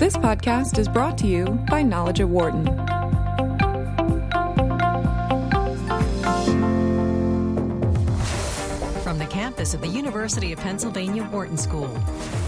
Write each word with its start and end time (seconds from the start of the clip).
This 0.00 0.16
podcast 0.16 0.78
is 0.78 0.88
brought 0.88 1.18
to 1.18 1.26
you 1.26 1.44
by 1.68 1.82
Knowledge 1.82 2.20
at 2.20 2.28
Wharton. 2.30 2.64
From 9.02 9.18
the 9.18 9.26
campus 9.28 9.74
of 9.74 9.82
the 9.82 9.88
University 9.88 10.52
of 10.52 10.58
Pennsylvania 10.58 11.24
Wharton 11.24 11.58
School, 11.58 11.92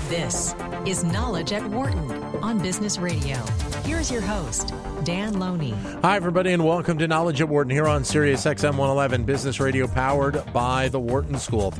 this 0.08 0.54
is 0.86 1.04
Knowledge 1.04 1.52
at 1.52 1.62
Wharton 1.68 2.10
on 2.42 2.58
Business 2.58 2.96
Radio. 2.96 3.36
Here's 3.84 4.10
your 4.10 4.22
host, 4.22 4.72
Dan 5.04 5.38
Loney. 5.38 5.72
Hi, 6.00 6.16
everybody, 6.16 6.54
and 6.54 6.64
welcome 6.64 6.96
to 6.96 7.06
Knowledge 7.06 7.42
at 7.42 7.50
Wharton 7.50 7.70
here 7.70 7.86
on 7.86 8.02
Sirius 8.02 8.46
XM 8.46 8.78
111 8.78 9.24
Business 9.24 9.60
Radio, 9.60 9.86
powered 9.86 10.42
by 10.54 10.88
the 10.88 10.98
Wharton 10.98 11.38
School. 11.38 11.74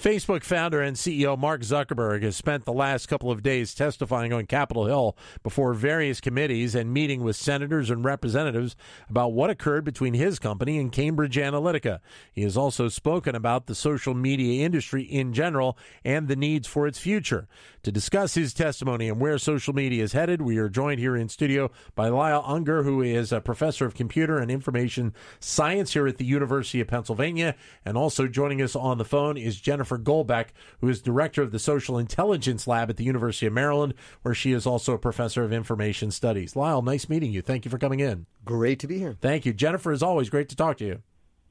Facebook 0.00 0.44
founder 0.44 0.80
and 0.80 0.96
CEO 0.96 1.36
Mark 1.36 1.62
Zuckerberg 1.62 2.22
has 2.22 2.36
spent 2.36 2.64
the 2.64 2.72
last 2.72 3.08
couple 3.08 3.32
of 3.32 3.42
days 3.42 3.74
testifying 3.74 4.32
on 4.32 4.46
Capitol 4.46 4.86
Hill 4.86 5.16
before 5.42 5.74
various 5.74 6.20
committees 6.20 6.76
and 6.76 6.92
meeting 6.92 7.24
with 7.24 7.34
senators 7.34 7.90
and 7.90 8.04
representatives 8.04 8.76
about 9.10 9.32
what 9.32 9.50
occurred 9.50 9.84
between 9.84 10.14
his 10.14 10.38
company 10.38 10.78
and 10.78 10.92
Cambridge 10.92 11.36
Analytica. 11.36 11.98
He 12.32 12.42
has 12.42 12.56
also 12.56 12.86
spoken 12.86 13.34
about 13.34 13.66
the 13.66 13.74
social 13.74 14.14
media 14.14 14.64
industry 14.64 15.02
in 15.02 15.32
general 15.32 15.76
and 16.04 16.28
the 16.28 16.36
needs 16.36 16.68
for 16.68 16.86
its 16.86 17.00
future. 17.00 17.48
To 17.82 17.90
discuss 17.90 18.34
his 18.34 18.54
testimony 18.54 19.08
and 19.08 19.20
where 19.20 19.36
social 19.36 19.74
media 19.74 20.04
is 20.04 20.12
headed, 20.12 20.42
we 20.42 20.58
are 20.58 20.68
joined 20.68 21.00
here 21.00 21.16
in 21.16 21.28
studio 21.28 21.72
by 21.96 22.08
Lyle 22.08 22.44
Ungar, 22.44 22.84
who 22.84 23.02
is 23.02 23.32
a 23.32 23.40
professor 23.40 23.84
of 23.84 23.94
computer 23.94 24.38
and 24.38 24.48
information 24.48 25.12
science 25.40 25.94
here 25.94 26.06
at 26.06 26.18
the 26.18 26.24
University 26.24 26.80
of 26.80 26.86
Pennsylvania. 26.86 27.56
And 27.84 27.96
also 27.96 28.28
joining 28.28 28.62
us 28.62 28.76
on 28.76 28.98
the 28.98 29.04
phone 29.04 29.36
is 29.36 29.60
Jennifer 29.60 29.87
Golbeck, 29.96 30.48
who 30.80 30.88
is 30.88 31.00
director 31.00 31.40
of 31.40 31.52
the 31.52 31.60
Social 31.60 31.96
Intelligence 31.96 32.66
Lab 32.66 32.90
at 32.90 32.96
the 32.96 33.04
University 33.04 33.46
of 33.46 33.52
Maryland, 33.52 33.94
where 34.22 34.34
she 34.34 34.52
is 34.52 34.66
also 34.66 34.94
a 34.94 34.98
professor 34.98 35.44
of 35.44 35.52
information 35.52 36.10
studies. 36.10 36.56
Lyle, 36.56 36.82
nice 36.82 37.08
meeting 37.08 37.30
you. 37.30 37.40
Thank 37.40 37.64
you 37.64 37.70
for 37.70 37.78
coming 37.78 38.00
in. 38.00 38.26
Great 38.44 38.80
to 38.80 38.88
be 38.88 38.98
here. 38.98 39.16
Thank 39.20 39.46
you. 39.46 39.52
Jennifer, 39.52 39.92
as 39.92 40.02
always, 40.02 40.28
great 40.28 40.48
to 40.48 40.56
talk 40.56 40.78
to 40.78 40.84
you. 40.84 41.02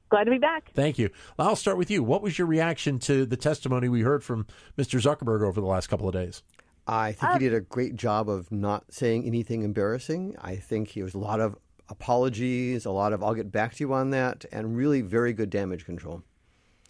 Glad 0.09 0.25
to 0.25 0.31
be 0.31 0.37
back. 0.37 0.71
Thank 0.73 0.97
you. 0.97 1.09
I'll 1.39 1.55
start 1.55 1.77
with 1.77 1.89
you. 1.89 2.03
What 2.03 2.21
was 2.21 2.37
your 2.37 2.47
reaction 2.47 2.99
to 2.99 3.25
the 3.25 3.37
testimony 3.37 3.89
we 3.89 4.01
heard 4.01 4.23
from 4.23 4.45
Mr. 4.77 5.01
Zuckerberg 5.01 5.41
over 5.41 5.59
the 5.59 5.67
last 5.67 5.87
couple 5.87 6.07
of 6.07 6.13
days? 6.13 6.43
I 6.87 7.11
think 7.11 7.31
he 7.31 7.35
um, 7.35 7.39
did 7.39 7.53
a 7.53 7.59
great 7.59 7.95
job 7.95 8.29
of 8.29 8.49
not 8.51 8.85
saying 8.93 9.25
anything 9.25 9.63
embarrassing. 9.63 10.35
I 10.39 10.55
think 10.55 10.89
he 10.89 11.03
was 11.03 11.13
a 11.13 11.19
lot 11.19 11.41
of 11.41 11.57
apologies, 11.89 12.85
a 12.85 12.91
lot 12.91 13.11
of 13.11 13.21
I'll 13.23 13.33
get 13.33 13.51
back 13.51 13.75
to 13.75 13.83
you 13.83 13.93
on 13.93 14.11
that, 14.11 14.45
and 14.51 14.77
really 14.77 15.01
very 15.01 15.33
good 15.33 15.49
damage 15.49 15.85
control. 15.85 16.23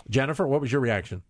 Jennifer, 0.09 0.48
what 0.48 0.61
was 0.61 0.72
your 0.72 0.82
reaction? 0.82 1.23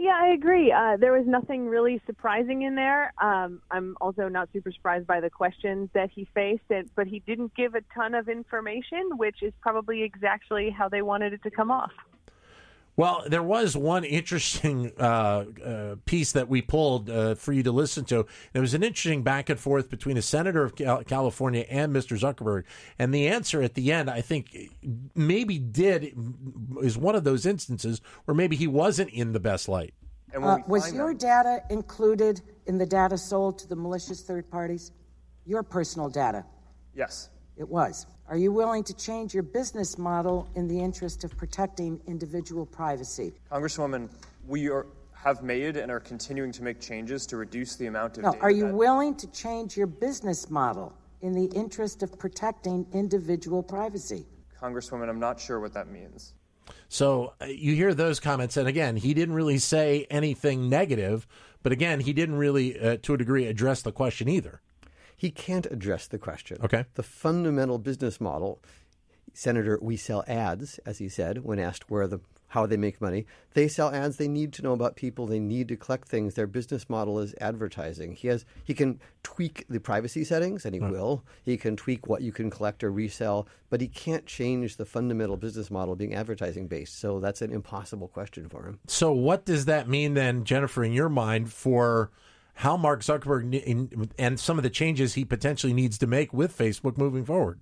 Yeah, 0.00 0.16
I 0.16 0.28
agree. 0.28 0.70
Uh, 0.70 0.96
there 0.96 1.12
was 1.12 1.26
nothing 1.26 1.66
really 1.66 2.00
surprising 2.06 2.62
in 2.62 2.76
there. 2.76 3.12
Um, 3.20 3.60
I'm 3.72 3.96
also 4.00 4.28
not 4.28 4.48
super 4.52 4.70
surprised 4.70 5.08
by 5.08 5.18
the 5.20 5.28
questions 5.28 5.90
that 5.92 6.08
he 6.14 6.24
faced, 6.32 6.62
and, 6.70 6.88
but 6.94 7.08
he 7.08 7.18
didn't 7.26 7.52
give 7.56 7.74
a 7.74 7.80
ton 7.92 8.14
of 8.14 8.28
information, 8.28 9.10
which 9.16 9.42
is 9.42 9.52
probably 9.60 10.04
exactly 10.04 10.70
how 10.70 10.88
they 10.88 11.02
wanted 11.02 11.32
it 11.32 11.42
to 11.42 11.50
come 11.50 11.72
off. 11.72 11.90
Well, 12.98 13.22
there 13.28 13.44
was 13.44 13.76
one 13.76 14.02
interesting 14.02 14.90
uh, 14.98 15.44
uh, 15.64 15.96
piece 16.04 16.32
that 16.32 16.48
we 16.48 16.62
pulled 16.62 17.08
uh, 17.08 17.36
for 17.36 17.52
you 17.52 17.62
to 17.62 17.70
listen 17.70 18.04
to. 18.06 18.26
There 18.52 18.60
was 18.60 18.74
an 18.74 18.82
interesting 18.82 19.22
back 19.22 19.48
and 19.48 19.58
forth 19.58 19.88
between 19.88 20.16
a 20.16 20.22
senator 20.22 20.64
of 20.64 20.74
California 21.06 21.64
and 21.70 21.94
Mr. 21.94 22.18
Zuckerberg, 22.18 22.64
and 22.98 23.14
the 23.14 23.28
answer 23.28 23.62
at 23.62 23.74
the 23.74 23.92
end, 23.92 24.10
I 24.10 24.20
think, 24.20 24.56
maybe 25.14 25.60
did 25.60 26.12
is 26.82 26.98
one 26.98 27.14
of 27.14 27.22
those 27.22 27.46
instances 27.46 28.00
where 28.24 28.34
maybe 28.34 28.56
he 28.56 28.66
wasn't 28.66 29.10
in 29.10 29.32
the 29.32 29.38
best 29.38 29.68
light. 29.68 29.94
Uh, 30.34 30.58
was 30.66 30.92
your 30.92 31.14
them- 31.14 31.18
data 31.18 31.62
included 31.70 32.42
in 32.66 32.78
the 32.78 32.86
data 32.86 33.16
sold 33.16 33.60
to 33.60 33.68
the 33.68 33.76
malicious 33.76 34.22
third 34.22 34.50
parties? 34.50 34.90
Your 35.46 35.62
personal 35.62 36.08
data? 36.08 36.44
Yes. 36.96 37.30
It 37.56 37.68
was. 37.68 38.06
Are 38.30 38.36
you 38.36 38.52
willing 38.52 38.84
to 38.84 38.92
change 38.92 39.32
your 39.32 39.42
business 39.42 39.96
model 39.96 40.50
in 40.54 40.68
the 40.68 40.78
interest 40.78 41.24
of 41.24 41.34
protecting 41.34 41.98
individual 42.06 42.66
privacy? 42.66 43.32
Congresswoman, 43.50 44.10
we 44.46 44.68
are, 44.68 44.84
have 45.14 45.42
made 45.42 45.78
and 45.78 45.90
are 45.90 46.00
continuing 46.00 46.52
to 46.52 46.62
make 46.62 46.78
changes 46.78 47.24
to 47.26 47.38
reduce 47.38 47.76
the 47.76 47.86
amount 47.86 48.18
of 48.18 48.24
no, 48.24 48.32
data. 48.32 48.42
Are 48.42 48.50
you 48.50 48.66
that... 48.66 48.74
willing 48.74 49.14
to 49.14 49.26
change 49.28 49.78
your 49.78 49.86
business 49.86 50.50
model 50.50 50.92
in 51.22 51.32
the 51.32 51.46
interest 51.56 52.02
of 52.02 52.18
protecting 52.18 52.86
individual 52.92 53.62
privacy? 53.62 54.26
Congresswoman, 54.60 55.08
I'm 55.08 55.20
not 55.20 55.40
sure 55.40 55.58
what 55.58 55.72
that 55.72 55.88
means. 55.88 56.34
So 56.90 57.32
uh, 57.40 57.46
you 57.46 57.74
hear 57.74 57.94
those 57.94 58.20
comments, 58.20 58.58
and 58.58 58.68
again, 58.68 58.96
he 58.96 59.14
didn't 59.14 59.36
really 59.36 59.56
say 59.56 60.06
anything 60.10 60.68
negative, 60.68 61.26
but 61.62 61.72
again, 61.72 62.00
he 62.00 62.12
didn't 62.12 62.36
really, 62.36 62.78
uh, 62.78 62.98
to 63.04 63.14
a 63.14 63.16
degree, 63.16 63.46
address 63.46 63.80
the 63.80 63.92
question 63.92 64.28
either 64.28 64.60
he 65.18 65.30
can't 65.30 65.66
address 65.66 66.06
the 66.06 66.18
question. 66.18 66.58
Okay. 66.62 66.86
The 66.94 67.02
fundamental 67.02 67.78
business 67.78 68.20
model, 68.20 68.62
Senator, 69.34 69.78
we 69.82 69.96
sell 69.96 70.24
ads, 70.26 70.78
as 70.86 70.98
he 70.98 71.08
said 71.08 71.44
when 71.44 71.58
asked 71.58 71.90
where 71.90 72.06
the 72.06 72.20
how 72.48 72.64
they 72.64 72.76
make 72.76 73.00
money. 73.00 73.26
They 73.52 73.68
sell 73.68 73.94
ads. 73.94 74.16
They 74.16 74.28
need 74.28 74.52
to 74.54 74.62
know 74.62 74.72
about 74.72 74.96
people. 74.96 75.26
They 75.26 75.38
need 75.38 75.68
to 75.68 75.76
collect 75.76 76.08
things. 76.08 76.34
Their 76.34 76.46
business 76.46 76.88
model 76.88 77.18
is 77.18 77.34
advertising. 77.40 78.12
He 78.12 78.28
has 78.28 78.44
he 78.64 78.74
can 78.74 79.00
tweak 79.22 79.66
the 79.68 79.80
privacy 79.80 80.24
settings, 80.24 80.64
and 80.64 80.74
he 80.74 80.80
mm. 80.80 80.90
will. 80.90 81.24
He 81.42 81.56
can 81.56 81.76
tweak 81.76 82.06
what 82.06 82.22
you 82.22 82.32
can 82.32 82.50
collect 82.50 82.82
or 82.82 82.90
resell, 82.90 83.46
but 83.68 83.80
he 83.80 83.88
can't 83.88 84.24
change 84.24 84.76
the 84.76 84.86
fundamental 84.86 85.36
business 85.36 85.70
model 85.70 85.94
being 85.94 86.14
advertising 86.14 86.68
based. 86.68 86.98
So 86.98 87.20
that's 87.20 87.42
an 87.42 87.52
impossible 87.52 88.08
question 88.08 88.48
for 88.48 88.66
him. 88.66 88.78
So 88.86 89.12
what 89.12 89.44
does 89.44 89.66
that 89.66 89.88
mean 89.88 90.14
then, 90.14 90.44
Jennifer, 90.44 90.82
in 90.82 90.92
your 90.92 91.10
mind 91.10 91.52
for? 91.52 92.10
How 92.58 92.76
Mark 92.76 93.02
Zuckerberg 93.02 94.10
and 94.18 94.40
some 94.40 94.58
of 94.58 94.64
the 94.64 94.70
changes 94.70 95.14
he 95.14 95.24
potentially 95.24 95.72
needs 95.72 95.96
to 95.98 96.08
make 96.08 96.32
with 96.32 96.56
Facebook 96.58 96.98
moving 96.98 97.24
forward. 97.24 97.60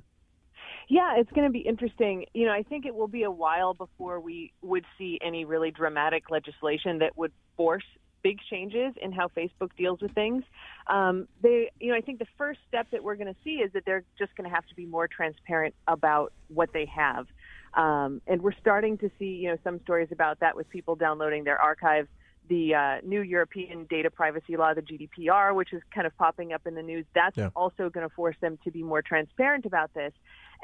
Yeah, 0.88 1.16
it's 1.18 1.30
going 1.32 1.46
to 1.46 1.52
be 1.52 1.58
interesting. 1.58 2.24
You 2.32 2.46
know, 2.46 2.52
I 2.52 2.62
think 2.62 2.86
it 2.86 2.94
will 2.94 3.06
be 3.06 3.24
a 3.24 3.30
while 3.30 3.74
before 3.74 4.20
we 4.20 4.54
would 4.62 4.86
see 4.96 5.18
any 5.22 5.44
really 5.44 5.70
dramatic 5.70 6.30
legislation 6.30 7.00
that 7.00 7.14
would 7.14 7.32
force 7.58 7.84
big 8.22 8.38
changes 8.48 8.94
in 9.02 9.12
how 9.12 9.28
Facebook 9.28 9.68
deals 9.76 10.00
with 10.00 10.12
things. 10.12 10.44
Um, 10.86 11.28
they, 11.42 11.70
you 11.78 11.90
know, 11.90 11.96
I 11.98 12.00
think 12.00 12.18
the 12.18 12.26
first 12.38 12.60
step 12.66 12.86
that 12.92 13.04
we're 13.04 13.16
going 13.16 13.32
to 13.32 13.38
see 13.44 13.56
is 13.56 13.70
that 13.74 13.84
they're 13.84 14.04
just 14.18 14.34
going 14.34 14.48
to 14.48 14.54
have 14.54 14.66
to 14.68 14.74
be 14.74 14.86
more 14.86 15.08
transparent 15.08 15.74
about 15.86 16.32
what 16.48 16.72
they 16.72 16.86
have. 16.86 17.26
Um, 17.74 18.22
and 18.26 18.40
we're 18.40 18.56
starting 18.58 18.96
to 18.98 19.10
see, 19.18 19.26
you 19.26 19.50
know, 19.50 19.58
some 19.62 19.78
stories 19.82 20.08
about 20.10 20.40
that 20.40 20.56
with 20.56 20.70
people 20.70 20.96
downloading 20.96 21.44
their 21.44 21.60
archives 21.60 22.08
the 22.48 22.74
uh, 22.74 22.96
new 23.04 23.22
European 23.22 23.86
data 23.88 24.10
privacy 24.10 24.56
law, 24.56 24.74
the 24.74 24.82
GDPR, 24.82 25.54
which 25.54 25.72
is 25.72 25.82
kind 25.94 26.06
of 26.06 26.16
popping 26.16 26.52
up 26.52 26.66
in 26.66 26.74
the 26.74 26.82
news, 26.82 27.04
that's 27.14 27.36
yeah. 27.36 27.50
also 27.56 27.90
going 27.90 28.08
to 28.08 28.14
force 28.14 28.36
them 28.40 28.58
to 28.64 28.70
be 28.70 28.82
more 28.82 29.02
transparent 29.02 29.66
about 29.66 29.92
this. 29.94 30.12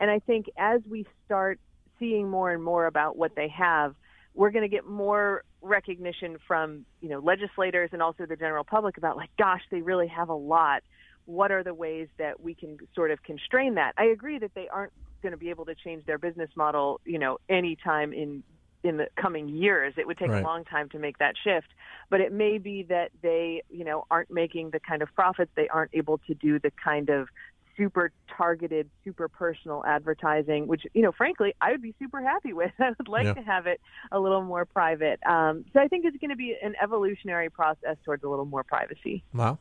And 0.01 0.11
I 0.11 0.19
think 0.21 0.47
as 0.57 0.81
we 0.89 1.07
start 1.27 1.59
seeing 1.99 2.29
more 2.29 2.51
and 2.51 2.63
more 2.63 2.87
about 2.87 3.17
what 3.17 3.35
they 3.35 3.49
have, 3.49 3.95
we're 4.35 4.51
going 4.51 4.63
to 4.63 4.69
get 4.69 4.87
more 4.87 5.45
recognition 5.61 6.39
from 6.49 6.85
you 7.01 7.09
know 7.09 7.19
legislators 7.19 7.91
and 7.93 8.03
also 8.03 8.27
the 8.27 8.37
general 8.37 8.65
public 8.65 8.97
about 8.97 9.17
like, 9.17 9.31
gosh, 9.39 9.63
they 9.71 9.83
really 9.83 10.09
have 10.09 10.29
a 10.29 10.35
lot. 10.35 10.83
What 11.25 11.53
are 11.53 11.63
the 11.63 11.75
ways 11.75 12.09
that 12.19 12.41
we 12.41 12.55
can 12.55 12.79
sort 12.95 13.11
of 13.11 13.23
constrain 13.23 13.75
that? 13.75 13.93
I 13.97 14.07
agree 14.07 14.39
that 14.39 14.55
they 14.55 14.69
aren't 14.69 14.93
going 15.23 15.33
to 15.33 15.39
be 15.39 15.51
able 15.51 15.65
to 15.67 15.75
change 15.75 16.05
their 16.05 16.19
business 16.19 16.51
model, 16.57 17.01
you 17.05 17.19
know, 17.19 17.39
anytime 17.49 18.13
in 18.13 18.43
in 18.83 18.97
the 18.97 19.09
coming 19.17 19.49
years. 19.49 19.95
It 19.97 20.07
would 20.07 20.19
take 20.19 20.31
right. 20.31 20.43
a 20.43 20.47
long 20.47 20.65
time 20.65 20.89
to 20.91 20.99
make 20.99 21.19
that 21.19 21.35
shift, 21.43 21.69
but 22.11 22.21
it 22.21 22.33
may 22.33 22.59
be 22.59 22.85
that 22.85 23.11
they, 23.23 23.63
you 23.71 23.85
know, 23.85 24.07
aren't 24.11 24.31
making 24.31 24.71
the 24.71 24.81
kind 24.81 25.03
of 25.03 25.09
profits. 25.15 25.51
They 25.55 25.69
aren't 25.69 25.93
able 25.95 26.19
to 26.27 26.35
do 26.35 26.59
the 26.59 26.73
kind 26.83 27.09
of 27.09 27.29
super 27.77 28.13
targeted, 28.37 28.91
super 29.05 29.29
personal 29.29 29.83
advertising, 29.87 30.67
which, 30.67 30.83
you 30.95 31.03
know, 31.03 31.13
frankly, 31.13 31.55
I 31.61 31.73
would 31.73 31.83
be 31.83 31.95
super 31.99 32.21
happy 32.21 32.53
with. 32.61 32.73
I 32.79 32.91
would 32.99 33.09
like 33.09 33.25
yeah. 33.25 33.35
to 33.35 33.43
have 33.43 33.67
it 33.67 33.81
a 34.11 34.21
little 34.21 34.43
more 34.43 34.65
private. 34.65 35.21
Um, 35.27 35.65
so 35.73 35.81
I 35.81 35.89
think 35.89 36.05
it's 36.05 36.17
going 36.19 36.31
to 36.31 36.37
be 36.37 36.57
an 36.63 36.75
evolutionary 36.83 37.51
process 37.51 37.97
towards 38.05 38.25
a 38.25 38.29
little 38.29 38.45
more 38.45 38.65
privacy. 38.65 39.25
Wow. 39.33 39.59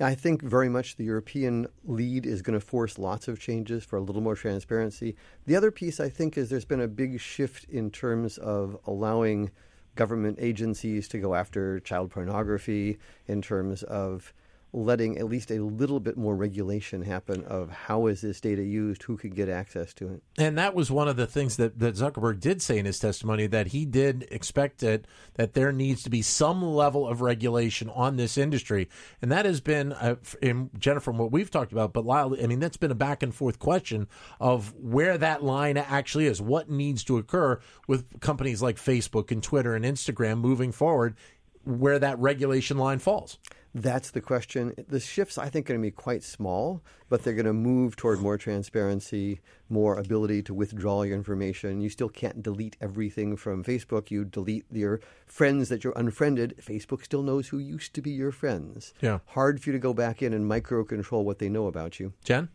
I 0.00 0.14
think 0.14 0.42
very 0.42 0.68
much 0.68 0.96
the 0.96 1.04
European 1.04 1.66
lead 1.84 2.26
is 2.26 2.42
going 2.42 2.58
to 2.58 2.64
force 2.64 2.98
lots 2.98 3.28
of 3.28 3.38
changes 3.38 3.84
for 3.84 3.96
a 3.96 4.00
little 4.00 4.22
more 4.22 4.34
transparency. 4.34 5.16
The 5.46 5.56
other 5.56 5.70
piece, 5.70 6.00
I 6.00 6.08
think, 6.08 6.36
is 6.36 6.48
there's 6.48 6.64
been 6.64 6.80
a 6.80 6.88
big 6.88 7.20
shift 7.20 7.64
in 7.64 7.90
terms 7.90 8.38
of 8.38 8.76
allowing 8.86 9.50
government 9.94 10.38
agencies 10.40 11.06
to 11.08 11.18
go 11.18 11.34
after 11.34 11.78
child 11.80 12.10
pornography, 12.10 12.98
in 13.26 13.42
terms 13.42 13.82
of 13.82 14.32
letting 14.72 15.18
at 15.18 15.26
least 15.26 15.50
a 15.50 15.62
little 15.62 16.00
bit 16.00 16.16
more 16.16 16.34
regulation 16.34 17.02
happen 17.02 17.44
of 17.44 17.70
how 17.70 18.06
is 18.06 18.22
this 18.22 18.40
data 18.40 18.62
used, 18.62 19.02
who 19.02 19.16
could 19.16 19.34
get 19.34 19.48
access 19.48 19.92
to 19.94 20.08
it. 20.08 20.22
And 20.38 20.56
that 20.58 20.74
was 20.74 20.90
one 20.90 21.08
of 21.08 21.16
the 21.16 21.26
things 21.26 21.56
that, 21.58 21.78
that 21.78 21.94
Zuckerberg 21.94 22.40
did 22.40 22.62
say 22.62 22.78
in 22.78 22.86
his 22.86 22.98
testimony 22.98 23.46
that 23.46 23.68
he 23.68 23.84
did 23.84 24.26
expect 24.30 24.82
it, 24.82 25.06
that 25.34 25.52
there 25.52 25.72
needs 25.72 26.02
to 26.04 26.10
be 26.10 26.22
some 26.22 26.62
level 26.62 27.06
of 27.06 27.20
regulation 27.20 27.90
on 27.90 28.16
this 28.16 28.38
industry. 28.38 28.88
And 29.20 29.30
that 29.30 29.44
has 29.44 29.60
been, 29.60 29.92
uh, 29.92 30.16
in 30.40 30.70
Jennifer, 30.78 31.12
from 31.12 31.18
what 31.18 31.32
we've 31.32 31.50
talked 31.50 31.72
about, 31.72 31.92
but 31.92 32.06
Lyle, 32.06 32.34
I 32.42 32.46
mean, 32.46 32.58
that's 32.58 32.78
been 32.78 32.90
a 32.90 32.94
back 32.94 33.22
and 33.22 33.34
forth 33.34 33.58
question 33.58 34.08
of 34.40 34.72
where 34.76 35.18
that 35.18 35.44
line 35.44 35.76
actually 35.76 36.26
is, 36.26 36.40
what 36.40 36.70
needs 36.70 37.04
to 37.04 37.18
occur 37.18 37.60
with 37.86 38.20
companies 38.20 38.62
like 38.62 38.76
Facebook 38.76 39.30
and 39.30 39.42
Twitter 39.42 39.74
and 39.74 39.84
Instagram 39.84 40.38
moving 40.38 40.72
forward 40.72 41.16
where 41.64 41.98
that 41.98 42.18
regulation 42.18 42.78
line 42.78 42.98
falls. 42.98 43.38
That's 43.74 44.10
the 44.10 44.20
question. 44.20 44.74
The 44.88 45.00
shifts, 45.00 45.38
I 45.38 45.48
think, 45.48 45.66
are 45.66 45.72
going 45.72 45.80
to 45.80 45.86
be 45.86 45.90
quite 45.90 46.22
small, 46.22 46.82
but 47.08 47.22
they're 47.22 47.32
going 47.32 47.46
to 47.46 47.54
move 47.54 47.96
toward 47.96 48.20
more 48.20 48.36
transparency, 48.36 49.40
more 49.70 49.98
ability 49.98 50.42
to 50.42 50.54
withdraw 50.54 51.02
your 51.02 51.16
information. 51.16 51.80
You 51.80 51.88
still 51.88 52.10
can't 52.10 52.42
delete 52.42 52.76
everything 52.82 53.34
from 53.34 53.64
Facebook. 53.64 54.10
You 54.10 54.26
delete 54.26 54.66
your 54.70 55.00
friends 55.24 55.70
that 55.70 55.84
you're 55.84 55.94
unfriended. 55.96 56.56
Facebook 56.60 57.02
still 57.02 57.22
knows 57.22 57.48
who 57.48 57.58
used 57.58 57.94
to 57.94 58.02
be 58.02 58.10
your 58.10 58.30
friends. 58.30 58.92
Yeah. 59.00 59.20
Hard 59.28 59.62
for 59.62 59.70
you 59.70 59.72
to 59.72 59.78
go 59.78 59.94
back 59.94 60.22
in 60.22 60.34
and 60.34 60.46
micro 60.46 60.84
control 60.84 61.24
what 61.24 61.38
they 61.38 61.48
know 61.48 61.66
about 61.66 61.98
you. 61.98 62.12
Jen? 62.24 62.50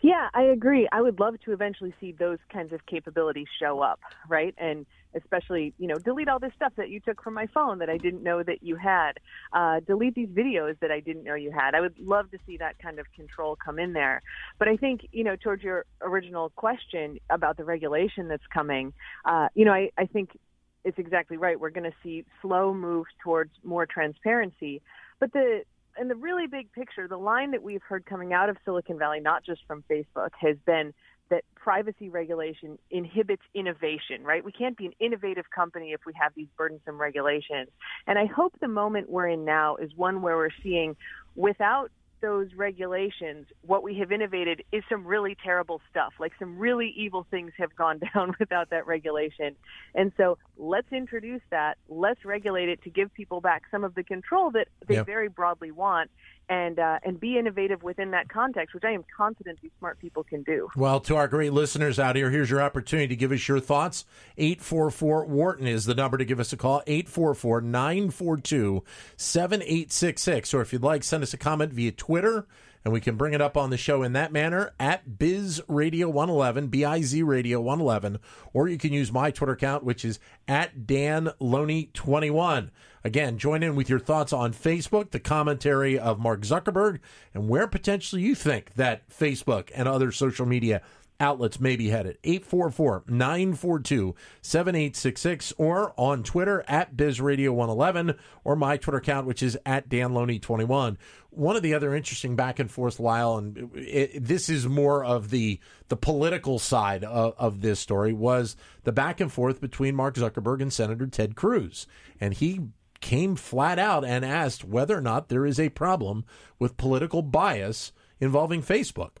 Yeah, 0.00 0.28
I 0.32 0.42
agree. 0.42 0.88
I 0.92 1.02
would 1.02 1.20
love 1.20 1.34
to 1.44 1.52
eventually 1.52 1.94
see 2.00 2.12
those 2.12 2.38
kinds 2.50 2.72
of 2.72 2.86
capabilities 2.86 3.48
show 3.58 3.80
up, 3.80 4.00
right? 4.28 4.54
And 4.56 4.86
especially, 5.16 5.74
you 5.78 5.86
know, 5.86 5.96
delete 5.96 6.28
all 6.28 6.38
this 6.38 6.52
stuff 6.54 6.72
that 6.76 6.90
you 6.90 7.00
took 7.00 7.22
from 7.22 7.34
my 7.34 7.46
phone 7.46 7.78
that 7.78 7.90
I 7.90 7.96
didn't 7.96 8.22
know 8.22 8.42
that 8.42 8.62
you 8.62 8.76
had. 8.76 9.12
Uh, 9.52 9.80
delete 9.80 10.14
these 10.14 10.28
videos 10.28 10.78
that 10.80 10.90
I 10.90 11.00
didn't 11.00 11.24
know 11.24 11.34
you 11.34 11.50
had. 11.50 11.74
I 11.74 11.80
would 11.80 11.98
love 11.98 12.30
to 12.32 12.38
see 12.46 12.56
that 12.58 12.78
kind 12.78 12.98
of 12.98 13.06
control 13.14 13.56
come 13.56 13.78
in 13.78 13.92
there. 13.92 14.22
But 14.58 14.68
I 14.68 14.76
think, 14.76 15.08
you 15.12 15.24
know, 15.24 15.36
towards 15.36 15.62
your 15.62 15.84
original 16.00 16.50
question 16.50 17.18
about 17.30 17.56
the 17.56 17.64
regulation 17.64 18.28
that's 18.28 18.46
coming, 18.52 18.92
uh, 19.24 19.48
you 19.54 19.64
know, 19.64 19.72
I, 19.72 19.90
I 19.96 20.06
think 20.06 20.38
it's 20.84 20.98
exactly 20.98 21.36
right. 21.36 21.58
We're 21.58 21.70
going 21.70 21.90
to 21.90 21.96
see 22.02 22.24
slow 22.42 22.72
moves 22.72 23.10
towards 23.22 23.50
more 23.64 23.86
transparency. 23.86 24.82
But 25.18 25.32
the 25.32 25.62
in 25.98 26.08
the 26.08 26.14
really 26.14 26.46
big 26.46 26.70
picture, 26.72 27.08
the 27.08 27.16
line 27.16 27.52
that 27.52 27.62
we've 27.62 27.82
heard 27.82 28.04
coming 28.04 28.32
out 28.32 28.48
of 28.48 28.56
Silicon 28.64 28.98
Valley, 28.98 29.20
not 29.20 29.44
just 29.44 29.62
from 29.66 29.82
Facebook, 29.90 30.30
has 30.38 30.56
been 30.66 30.92
that 31.30 31.44
privacy 31.54 32.08
regulation 32.08 32.78
inhibits 32.90 33.42
innovation, 33.54 34.22
right? 34.22 34.44
We 34.44 34.52
can't 34.52 34.76
be 34.76 34.86
an 34.86 34.92
innovative 35.00 35.46
company 35.54 35.92
if 35.92 36.00
we 36.06 36.12
have 36.20 36.32
these 36.34 36.48
burdensome 36.56 36.98
regulations. 36.98 37.68
And 38.06 38.18
I 38.18 38.26
hope 38.26 38.54
the 38.60 38.68
moment 38.68 39.10
we're 39.10 39.28
in 39.28 39.44
now 39.44 39.76
is 39.76 39.90
one 39.96 40.22
where 40.22 40.36
we're 40.36 40.50
seeing 40.62 40.96
without 41.34 41.90
those 42.20 42.48
regulations, 42.56 43.46
what 43.62 43.82
we 43.82 43.98
have 43.98 44.10
innovated 44.10 44.62
is 44.72 44.82
some 44.88 45.06
really 45.06 45.36
terrible 45.44 45.80
stuff. 45.90 46.14
Like 46.18 46.32
some 46.38 46.58
really 46.58 46.92
evil 46.96 47.26
things 47.30 47.52
have 47.58 47.74
gone 47.76 48.00
down 48.14 48.34
without 48.38 48.70
that 48.70 48.86
regulation. 48.86 49.56
And 49.94 50.12
so 50.16 50.38
let's 50.56 50.90
introduce 50.92 51.42
that. 51.50 51.78
Let's 51.88 52.24
regulate 52.24 52.68
it 52.68 52.82
to 52.84 52.90
give 52.90 53.12
people 53.12 53.40
back 53.40 53.62
some 53.70 53.84
of 53.84 53.94
the 53.94 54.02
control 54.02 54.50
that 54.52 54.68
they 54.86 54.94
yep. 54.94 55.06
very 55.06 55.28
broadly 55.28 55.70
want 55.70 56.10
and 56.48 56.78
uh, 56.78 56.98
and 57.02 57.18
be 57.18 57.38
innovative 57.38 57.82
within 57.82 58.10
that 58.12 58.28
context, 58.28 58.74
which 58.74 58.84
I 58.84 58.92
am 58.92 59.04
confident 59.16 59.60
these 59.60 59.72
smart 59.78 59.98
people 59.98 60.24
can 60.24 60.42
do. 60.42 60.68
Well, 60.76 61.00
to 61.00 61.16
our 61.16 61.28
great 61.28 61.52
listeners 61.52 61.98
out 61.98 62.16
here, 62.16 62.30
here's 62.30 62.50
your 62.50 62.62
opportunity 62.62 63.08
to 63.08 63.16
give 63.16 63.32
us 63.32 63.46
your 63.48 63.60
thoughts. 63.60 64.04
844 64.38 65.24
Wharton 65.26 65.66
is 65.66 65.86
the 65.86 65.94
number 65.94 66.18
to 66.18 66.24
give 66.24 66.40
us 66.40 66.52
a 66.52 66.56
call. 66.56 66.82
844 66.86 67.60
942 67.62 68.84
7866. 69.16 70.54
Or 70.54 70.60
if 70.60 70.72
you'd 70.72 70.82
like, 70.82 71.02
send 71.02 71.22
us 71.22 71.34
a 71.34 71.38
comment 71.38 71.72
via 71.72 71.92
Twitter 71.92 72.46
and 72.86 72.92
we 72.92 73.00
can 73.00 73.16
bring 73.16 73.34
it 73.34 73.40
up 73.40 73.56
on 73.56 73.70
the 73.70 73.76
show 73.76 74.04
in 74.04 74.12
that 74.12 74.32
manner 74.32 74.72
at 74.78 75.18
Biz 75.18 75.60
Radio 75.66 76.08
111, 76.08 76.68
B 76.68 76.84
I 76.84 77.02
Z 77.02 77.20
Radio 77.24 77.60
111, 77.60 78.20
or 78.52 78.68
you 78.68 78.78
can 78.78 78.92
use 78.92 79.10
my 79.10 79.32
Twitter 79.32 79.54
account, 79.54 79.82
which 79.82 80.04
is 80.04 80.20
at 80.46 80.86
Dan 80.86 81.30
Loney 81.40 81.90
21. 81.94 82.70
Again, 83.06 83.38
join 83.38 83.62
in 83.62 83.76
with 83.76 83.88
your 83.88 84.00
thoughts 84.00 84.32
on 84.32 84.52
Facebook, 84.52 85.12
the 85.12 85.20
commentary 85.20 85.96
of 85.96 86.18
Mark 86.18 86.40
Zuckerberg, 86.40 86.98
and 87.34 87.48
where 87.48 87.68
potentially 87.68 88.20
you 88.20 88.34
think 88.34 88.74
that 88.74 89.08
Facebook 89.08 89.70
and 89.76 89.86
other 89.86 90.10
social 90.10 90.44
media 90.44 90.82
outlets 91.20 91.60
may 91.60 91.76
be 91.76 91.90
headed. 91.90 92.18
844 92.24 93.04
942 93.06 94.16
7866 94.42 95.52
or 95.56 95.94
on 95.96 96.24
Twitter 96.24 96.64
at 96.66 96.96
BizRadio111 96.96 98.18
or 98.42 98.56
my 98.56 98.76
Twitter 98.76 98.98
account, 98.98 99.28
which 99.28 99.40
is 99.40 99.56
at 99.64 99.88
DanLoney21. 99.88 100.96
One 101.30 101.54
of 101.54 101.62
the 101.62 101.74
other 101.74 101.94
interesting 101.94 102.34
back 102.34 102.58
and 102.58 102.68
forth, 102.68 102.98
Lyle, 102.98 103.36
and 103.36 103.70
it, 103.76 104.24
this 104.24 104.48
is 104.48 104.66
more 104.66 105.04
of 105.04 105.30
the 105.30 105.60
the 105.86 105.96
political 105.96 106.58
side 106.58 107.04
of, 107.04 107.34
of 107.38 107.60
this 107.60 107.78
story, 107.78 108.12
was 108.12 108.56
the 108.82 108.90
back 108.90 109.20
and 109.20 109.30
forth 109.30 109.60
between 109.60 109.94
Mark 109.94 110.16
Zuckerberg 110.16 110.60
and 110.60 110.72
Senator 110.72 111.06
Ted 111.06 111.36
Cruz. 111.36 111.86
And 112.20 112.34
he 112.34 112.62
came 113.00 113.36
flat 113.36 113.78
out 113.78 114.04
and 114.04 114.24
asked 114.24 114.64
whether 114.64 114.96
or 114.96 115.00
not 115.00 115.28
there 115.28 115.46
is 115.46 115.60
a 115.60 115.68
problem 115.70 116.24
with 116.58 116.76
political 116.76 117.22
bias 117.22 117.92
involving 118.20 118.62
Facebook. 118.62 119.12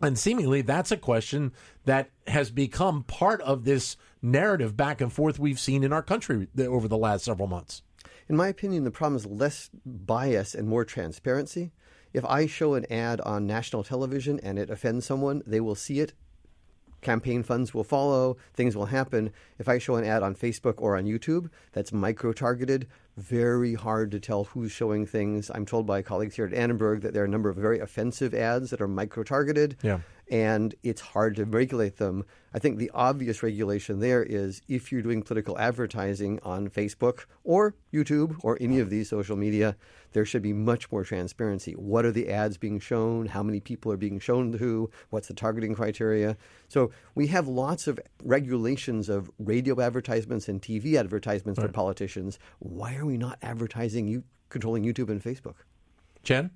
And 0.00 0.18
seemingly 0.18 0.62
that's 0.62 0.90
a 0.90 0.96
question 0.96 1.52
that 1.84 2.10
has 2.26 2.50
become 2.50 3.04
part 3.04 3.40
of 3.42 3.64
this 3.64 3.96
narrative 4.20 4.76
back 4.76 5.00
and 5.00 5.12
forth 5.12 5.38
we've 5.38 5.60
seen 5.60 5.84
in 5.84 5.92
our 5.92 6.02
country 6.02 6.48
over 6.58 6.88
the 6.88 6.98
last 6.98 7.24
several 7.24 7.48
months. 7.48 7.82
In 8.28 8.36
my 8.36 8.48
opinion, 8.48 8.84
the 8.84 8.90
problem 8.90 9.16
is 9.16 9.26
less 9.26 9.70
bias 9.86 10.54
and 10.54 10.68
more 10.68 10.84
transparency. 10.84 11.72
If 12.12 12.24
I 12.24 12.46
show 12.46 12.74
an 12.74 12.90
ad 12.90 13.20
on 13.20 13.46
national 13.46 13.84
television 13.84 14.40
and 14.40 14.58
it 14.58 14.70
offends 14.70 15.06
someone, 15.06 15.42
they 15.46 15.60
will 15.60 15.74
see 15.74 16.00
it. 16.00 16.14
Campaign 17.02 17.42
funds 17.42 17.74
will 17.74 17.84
follow, 17.84 18.36
things 18.54 18.74
will 18.76 18.86
happen. 18.86 19.32
If 19.58 19.68
I 19.68 19.78
show 19.78 19.96
an 19.96 20.04
ad 20.04 20.22
on 20.22 20.34
Facebook 20.34 20.74
or 20.78 20.96
on 20.96 21.04
YouTube 21.04 21.50
that's 21.72 21.92
micro 21.92 22.32
targeted, 22.32 22.86
very 23.16 23.74
hard 23.74 24.10
to 24.12 24.20
tell 24.20 24.44
who's 24.44 24.72
showing 24.72 25.04
things. 25.04 25.50
I'm 25.54 25.66
told 25.66 25.86
by 25.86 26.00
colleagues 26.00 26.36
here 26.36 26.46
at 26.46 26.54
Annenberg 26.54 27.02
that 27.02 27.12
there 27.12 27.22
are 27.22 27.26
a 27.26 27.28
number 27.28 27.50
of 27.50 27.56
very 27.56 27.80
offensive 27.80 28.32
ads 28.32 28.70
that 28.70 28.80
are 28.80 28.88
micro 28.88 29.22
targeted. 29.22 29.76
Yeah 29.82 30.00
and 30.32 30.74
it's 30.82 31.02
hard 31.02 31.36
to 31.36 31.44
regulate 31.44 31.98
them. 31.98 32.24
I 32.54 32.58
think 32.58 32.78
the 32.78 32.90
obvious 32.94 33.42
regulation 33.42 34.00
there 34.00 34.22
is 34.22 34.62
if 34.66 34.90
you're 34.90 35.02
doing 35.02 35.22
political 35.22 35.58
advertising 35.58 36.40
on 36.42 36.70
Facebook 36.70 37.26
or 37.44 37.74
YouTube 37.92 38.36
or 38.42 38.56
any 38.58 38.80
of 38.80 38.88
these 38.88 39.10
social 39.10 39.36
media, 39.36 39.76
there 40.14 40.24
should 40.24 40.40
be 40.40 40.54
much 40.54 40.90
more 40.90 41.04
transparency. 41.04 41.72
What 41.72 42.06
are 42.06 42.10
the 42.10 42.30
ads 42.30 42.56
being 42.56 42.80
shown? 42.80 43.26
How 43.26 43.42
many 43.42 43.60
people 43.60 43.92
are 43.92 43.98
being 43.98 44.18
shown 44.18 44.52
to 44.52 44.58
who? 44.58 44.90
What's 45.10 45.28
the 45.28 45.34
targeting 45.34 45.74
criteria? 45.74 46.38
So 46.66 46.92
we 47.14 47.26
have 47.26 47.46
lots 47.46 47.86
of 47.86 48.00
regulations 48.24 49.10
of 49.10 49.30
radio 49.38 49.78
advertisements 49.82 50.48
and 50.48 50.62
TV 50.62 50.94
advertisements 50.94 51.58
right. 51.58 51.66
for 51.66 51.72
politicians. 51.72 52.38
Why 52.58 52.96
are 52.96 53.04
we 53.04 53.18
not 53.18 53.36
advertising 53.42 54.08
you 54.08 54.24
controlling 54.48 54.82
YouTube 54.82 55.10
and 55.10 55.22
Facebook? 55.22 55.56
Jen? 56.22 56.52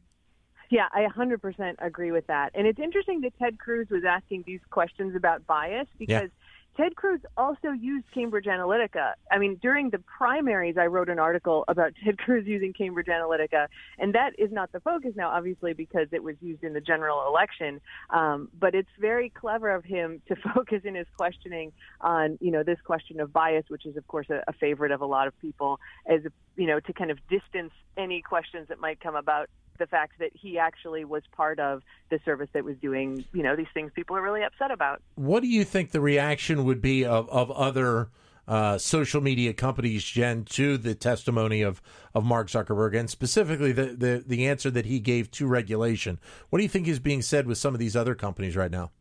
Yeah, 0.71 0.89
I 0.93 1.07
100% 1.07 1.77
agree 1.79 2.13
with 2.13 2.27
that. 2.27 2.51
And 2.55 2.67
it's 2.67 2.79
interesting 2.79 3.21
that 3.23 3.39
Ted 3.39 3.59
Cruz 3.59 3.89
was 3.91 4.03
asking 4.09 4.45
these 4.47 4.61
questions 4.71 5.15
about 5.15 5.47
bias 5.47 5.87
because 5.99 6.31
yeah. 6.31 6.47
Ted 6.77 6.95
Cruz 6.95 7.21
also 7.39 7.71
used 7.71 8.05
Cambridge 8.13 8.45
Analytica. 8.45 9.15
I 9.31 9.39
mean, 9.39 9.59
during 9.63 9.91
the 9.91 9.99
primaries, 9.99 10.77
I 10.79 10.87
wrote 10.87 11.09
an 11.09 11.19
article 11.19 11.65
about 11.69 11.93
Ted 12.05 12.19
Cruz 12.19 12.47
using 12.47 12.73
Cambridge 12.73 13.07
Analytica, 13.07 13.69
and 13.99 14.15
that 14.15 14.33
is 14.39 14.53
not 14.53 14.73
the 14.73 14.81
focus 14.81 15.13
now, 15.17 15.31
obviously, 15.31 15.73
because 15.73 16.09
it 16.13 16.23
was 16.23 16.37
used 16.41 16.63
in 16.63 16.75
the 16.75 16.81
general 16.81 17.27
election. 17.27 17.81
Um, 18.11 18.49
but 18.59 18.75
it's 18.75 18.91
very 19.01 19.31
clever 19.31 19.71
of 19.71 19.85
him 19.85 20.21
to 20.29 20.37
focus 20.55 20.83
in 20.85 20.95
his 20.95 21.07
questioning 21.17 21.73
on, 22.01 22.39
you 22.41 22.51
know, 22.51 22.63
this 22.63 22.79
question 22.85 23.21
of 23.21 23.33
bias, 23.33 23.65
which 23.69 23.87
is, 23.87 23.97
of 23.97 24.07
course, 24.07 24.29
a, 24.29 24.43
a 24.47 24.53
favorite 24.53 24.93
of 24.93 25.01
a 25.01 25.07
lot 25.07 25.27
of 25.27 25.39
people, 25.41 25.81
as 26.07 26.21
you 26.57 26.67
know, 26.67 26.81
to 26.81 26.93
kind 26.93 27.11
of 27.11 27.19
distance 27.29 27.73
any 27.97 28.21
questions 28.21 28.69
that 28.69 28.81
might 28.81 29.01
come 29.01 29.17
about 29.17 29.49
the 29.79 29.87
fact 29.87 30.19
that 30.19 30.31
he 30.35 30.59
actually 30.59 31.05
was 31.05 31.23
part 31.33 31.59
of 31.59 31.83
the 32.11 32.19
service 32.25 32.49
that 32.53 32.65
was 32.65 32.77
doing, 32.79 33.25
you 33.33 33.43
know, 33.43 33.57
these 33.57 33.67
things 33.75 33.93
people 33.95 34.17
are 34.17 34.23
really 34.23 34.43
upset 34.43 34.71
about. 34.71 35.03
What 35.15 35.43
do 35.43 35.49
you 35.49 35.65
think 35.65 35.91
the 35.91 36.01
reaction 36.01 36.65
would 36.65 36.81
be 36.81 37.05
of, 37.05 37.29
of 37.31 37.51
other 37.51 38.11
uh, 38.49 38.79
social 38.79 39.21
media 39.21 39.53
companies, 39.53 40.05
Jen, 40.05 40.45
to 40.45 40.79
the 40.79 40.95
testimony 40.95 41.63
of, 41.63 41.83
of 42.15 42.25
Mark 42.25 42.49
Zuckerberg 42.49 42.97
and 42.97 43.11
specifically 43.11 43.73
the, 43.73 43.87
the, 43.87 44.25
the 44.27 44.47
answer 44.47 44.71
that 44.71 44.87
he 44.87 45.01
gave 45.01 45.31
to 45.33 45.47
regulation? 45.47 46.19
What 46.51 46.59
do 46.59 46.63
you 46.63 46.69
think 46.69 46.87
is 46.87 47.01
being 47.01 47.23
said 47.23 47.47
with 47.47 47.59
some 47.59 47.75
of 47.75 47.81
these 47.81 47.97
other 47.97 48.15
companies 48.15 48.57
right 48.57 48.71
now? 48.71 48.93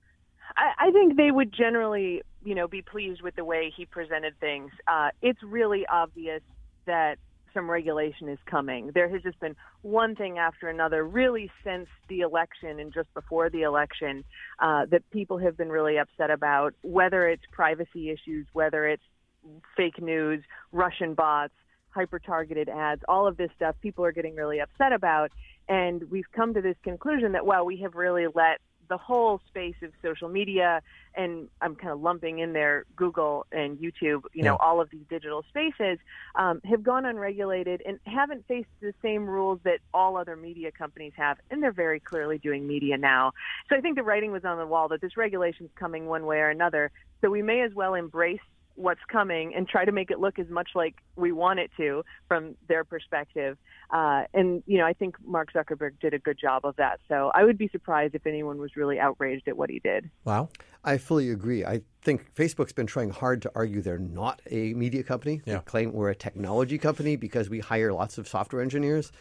I, 0.57 0.87
I 0.87 0.91
think 0.91 1.15
they 1.15 1.31
would 1.31 1.53
generally, 1.53 2.23
you 2.43 2.55
know, 2.55 2.67
be 2.67 2.81
pleased 2.81 3.21
with 3.21 3.35
the 3.35 3.45
way 3.45 3.71
he 3.75 3.85
presented 3.85 4.39
things. 4.39 4.71
Uh, 4.87 5.09
it's 5.21 5.41
really 5.43 5.85
obvious 5.85 6.41
that 6.85 7.17
some 7.55 7.67
regulation 7.67 8.29
is 8.29 8.37
coming. 8.45 8.91
There 8.93 9.09
has 9.09 9.23
just 9.23 9.39
been 9.39 9.55
one 9.81 10.15
thing 10.15 10.37
after 10.37 10.69
another, 10.69 11.03
really 11.03 11.49
since 11.63 11.87
the 12.07 12.19
election 12.19 12.79
and 12.79 12.93
just 12.93 13.11
before 13.15 13.49
the 13.49 13.63
election, 13.63 14.23
uh, 14.59 14.85
that 14.91 15.09
people 15.09 15.39
have 15.39 15.57
been 15.57 15.69
really 15.69 15.97
upset 15.97 16.29
about, 16.29 16.75
whether 16.83 17.27
it's 17.27 17.41
privacy 17.51 18.11
issues, 18.11 18.45
whether 18.53 18.87
it's 18.87 19.01
fake 19.75 19.99
news, 19.99 20.43
Russian 20.71 21.15
bots, 21.15 21.53
hyper 21.89 22.19
targeted 22.19 22.69
ads, 22.69 23.01
all 23.07 23.25
of 23.25 23.37
this 23.37 23.49
stuff 23.55 23.75
people 23.81 24.05
are 24.05 24.11
getting 24.11 24.35
really 24.35 24.59
upset 24.59 24.91
about. 24.91 25.31
And 25.67 26.03
we've 26.11 26.31
come 26.35 26.53
to 26.53 26.61
this 26.61 26.75
conclusion 26.83 27.31
that, 27.31 27.45
well, 27.45 27.65
we 27.65 27.77
have 27.77 27.95
really 27.95 28.27
let 28.35 28.59
the 28.87 28.97
whole 28.97 29.41
space 29.47 29.75
of 29.81 29.91
social 30.01 30.29
media, 30.29 30.81
and 31.15 31.47
I'm 31.61 31.75
kind 31.75 31.91
of 31.91 32.01
lumping 32.01 32.39
in 32.39 32.53
there 32.53 32.85
Google 32.95 33.45
and 33.51 33.77
YouTube, 33.77 34.23
you 34.33 34.43
know, 34.43 34.57
all 34.59 34.81
of 34.81 34.89
these 34.89 35.05
digital 35.09 35.43
spaces, 35.49 35.99
um, 36.35 36.61
have 36.65 36.83
gone 36.83 37.05
unregulated 37.05 37.81
and 37.85 37.99
haven't 38.05 38.47
faced 38.47 38.69
the 38.81 38.93
same 39.01 39.25
rules 39.25 39.59
that 39.63 39.79
all 39.93 40.17
other 40.17 40.35
media 40.35 40.71
companies 40.71 41.13
have. 41.15 41.37
And 41.49 41.61
they're 41.63 41.71
very 41.71 41.99
clearly 41.99 42.37
doing 42.37 42.67
media 42.67 42.97
now. 42.97 43.33
So 43.69 43.75
I 43.75 43.81
think 43.81 43.95
the 43.95 44.03
writing 44.03 44.31
was 44.31 44.45
on 44.45 44.57
the 44.57 44.67
wall 44.67 44.87
that 44.89 45.01
this 45.01 45.17
regulation 45.17 45.65
is 45.65 45.71
coming 45.75 46.07
one 46.07 46.25
way 46.25 46.37
or 46.37 46.49
another. 46.49 46.91
So 47.21 47.29
we 47.29 47.41
may 47.41 47.61
as 47.61 47.73
well 47.73 47.93
embrace 47.93 48.39
what's 48.75 49.01
coming 49.09 49.53
and 49.55 49.67
try 49.67 49.85
to 49.85 49.91
make 49.91 50.11
it 50.11 50.19
look 50.19 50.37
as 50.37 50.49
much 50.49 50.69
like 50.75 50.95
we 51.15 51.31
want 51.31 51.59
it 51.59 51.71
to 51.77 52.03
from 52.27 52.55
their 52.67 52.83
perspective. 52.83 53.57
Uh, 53.89 54.23
and 54.33 54.63
you 54.65 54.77
know, 54.77 54.85
I 54.85 54.93
think 54.93 55.15
Mark 55.25 55.53
Zuckerberg 55.53 55.99
did 55.99 56.13
a 56.13 56.19
good 56.19 56.37
job 56.39 56.65
of 56.65 56.75
that. 56.75 56.99
So 57.07 57.31
I 57.33 57.43
would 57.43 57.57
be 57.57 57.69
surprised 57.69 58.15
if 58.15 58.25
anyone 58.27 58.57
was 58.57 58.75
really 58.75 58.99
outraged 58.99 59.47
at 59.47 59.57
what 59.57 59.69
he 59.69 59.79
did. 59.79 60.09
Wow. 60.23 60.49
I 60.83 60.97
fully 60.97 61.31
agree. 61.31 61.65
I 61.65 61.81
think 62.03 62.33
Facebook's 62.35 62.73
been 62.73 62.85
trying 62.85 63.09
hard 63.09 63.41
to 63.43 63.51
argue 63.55 63.81
they're 63.81 63.97
not 63.97 64.41
a 64.51 64.73
media 64.73 65.03
company. 65.03 65.41
Yeah. 65.45 65.55
They 65.55 65.61
claim 65.61 65.93
we're 65.93 66.11
a 66.11 66.15
technology 66.15 66.77
company 66.77 67.15
because 67.15 67.49
we 67.49 67.59
hire 67.59 67.91
lots 67.91 68.17
of 68.17 68.27
software 68.27 68.61
engineers. 68.61 69.11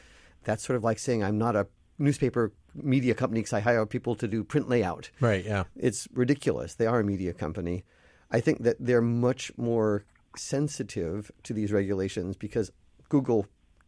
That's 0.43 0.63
sort 0.63 0.77
of 0.77 0.85
like 0.85 0.99
saying 0.99 1.25
I'm 1.25 1.39
not 1.39 1.57
a 1.57 1.67
newspaper 1.99 2.53
media 2.75 3.15
company 3.15 3.41
because 3.41 3.53
I 3.53 3.61
hire 3.61 3.87
people 3.87 4.15
to 4.17 4.29
do 4.29 4.45
print 4.45 4.69
layout. 4.69 5.11
Right. 5.21 5.45
Yeah. 5.45 5.65
It's 5.77 6.09
ridiculous. 6.13 6.75
They 6.75 6.87
are 6.87 7.01
a 7.01 7.05
media 7.05 7.33
company. 7.33 7.85
I 8.35 8.41
think 8.41 8.65
that 8.65 8.77
they're 8.81 9.01
much 9.01 9.53
more 9.57 10.05
sensitive 10.37 11.31
to 11.45 11.53
these 11.53 11.71
regulations 11.71 12.37
because 12.37 12.73
Google 13.09 13.47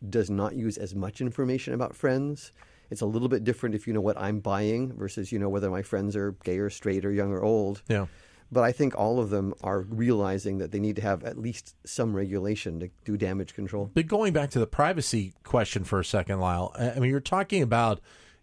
does 0.09 0.31
not 0.31 0.55
use 0.55 0.79
as 0.79 0.95
much 0.95 1.21
information 1.21 1.75
about 1.75 1.97
friends. 1.97 2.53
It's 2.89 3.01
a 3.01 3.07
little 3.07 3.29
bit 3.29 3.43
different 3.43 3.75
if 3.75 3.89
you 3.89 3.93
know 3.93 4.01
what 4.01 4.17
I'm 4.17 4.39
buying 4.39 4.93
versus 4.93 5.33
you 5.33 5.41
know 5.41 5.49
whether 5.49 5.69
my 5.69 5.83
friends 5.83 6.15
are 6.15 6.37
gay 6.45 6.59
or 6.59 6.71
straight 6.71 7.05
or 7.05 7.11
young 7.11 7.33
or 7.33 7.43
old. 7.43 7.83
Yeah. 7.89 8.07
But 8.53 8.63
I 8.63 8.71
think 8.71 8.97
all 8.97 9.19
of 9.19 9.31
them 9.31 9.53
are 9.65 9.81
realizing 9.81 10.59
that 10.59 10.71
they 10.71 10.79
need 10.79 10.95
to 10.95 11.03
have 11.03 11.25
at 11.25 11.37
least 11.37 11.75
some 11.85 12.15
regulation 12.15 12.79
to 12.79 12.91
do 13.05 13.17
damage 13.17 13.53
control. 13.53 13.91
But 13.93 14.07
going 14.07 14.33
back 14.33 14.51
to 14.51 14.61
the 14.61 14.67
privacy 14.69 15.35
question 15.43 15.83
for 15.83 15.99
a 15.99 16.05
second, 16.05 16.39
Lyle, 16.39 16.73
I 16.79 17.01
mean, 17.01 17.11
you're 17.11 17.19
talking 17.19 17.63
about 17.63 18.01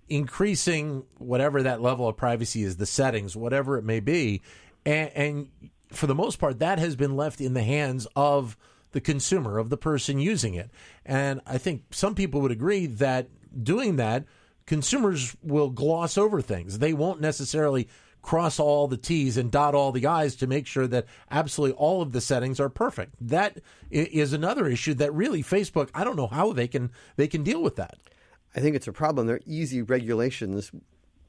increasing 0.10 1.05
whatever 1.17 1.63
that 1.63 1.81
level 1.81 2.10
of 2.10 2.17
privacy 2.17 2.63
is, 2.63 2.75
the 2.75 2.86
settings, 2.86 3.38
whatever 3.38 3.77
it 3.77 3.86
may 3.86 4.01
be. 4.01 4.41
And, 4.86 5.10
and 5.15 5.48
for 5.96 6.08
the 6.08 6.16
most 6.16 6.40
part, 6.40 6.60
that 6.60 6.80
has 6.80 6.96
been 6.96 7.16
left 7.16 7.42
in 7.42 7.54
the 7.54 7.64
hands 7.64 8.08
of 8.16 8.58
the 8.92 9.02
consumer, 9.02 9.58
of 9.58 9.70
the 9.70 9.78
person 9.78 10.20
using 10.20 10.54
it. 10.54 10.70
And 11.06 11.42
I 11.46 11.58
think 11.58 11.84
some 11.92 12.16
people 12.16 12.42
would 12.42 12.52
agree 12.52 12.86
that 12.86 13.30
doing 13.64 13.96
that, 13.98 14.26
consumers 14.66 15.36
will 15.42 15.70
gloss 15.70 16.18
over 16.18 16.42
things. 16.42 16.80
They 16.80 16.94
won't 16.94 17.20
necessarily 17.20 17.88
cross 18.22 18.60
all 18.60 18.88
the 18.88 18.98
T's 18.98 19.36
and 19.36 19.52
dot 19.52 19.76
all 19.76 19.92
the 19.92 20.08
I's 20.08 20.36
to 20.38 20.48
make 20.48 20.66
sure 20.66 20.88
that 20.88 21.06
absolutely 21.30 21.76
all 21.78 22.02
of 22.02 22.14
the 22.14 22.22
settings 22.22 22.60
are 22.60 22.70
perfect. 22.70 23.16
That 23.20 23.60
is 23.92 24.32
another 24.32 24.68
issue 24.68 24.94
that 24.96 25.14
really 25.14 25.44
Facebook, 25.44 25.90
I 25.94 26.04
don't 26.04 26.16
know 26.16 26.28
how 26.28 26.54
they 26.54 26.68
can 26.68 26.92
they 27.18 27.28
can 27.28 27.44
deal 27.44 27.62
with 27.62 27.76
that. 27.76 27.98
I 28.56 28.62
think 28.62 28.76
it's 28.76 28.88
a 28.88 28.94
problem. 28.94 29.28
There 29.28 29.36
are 29.36 29.42
easy 29.46 29.82
regulations. 29.82 30.72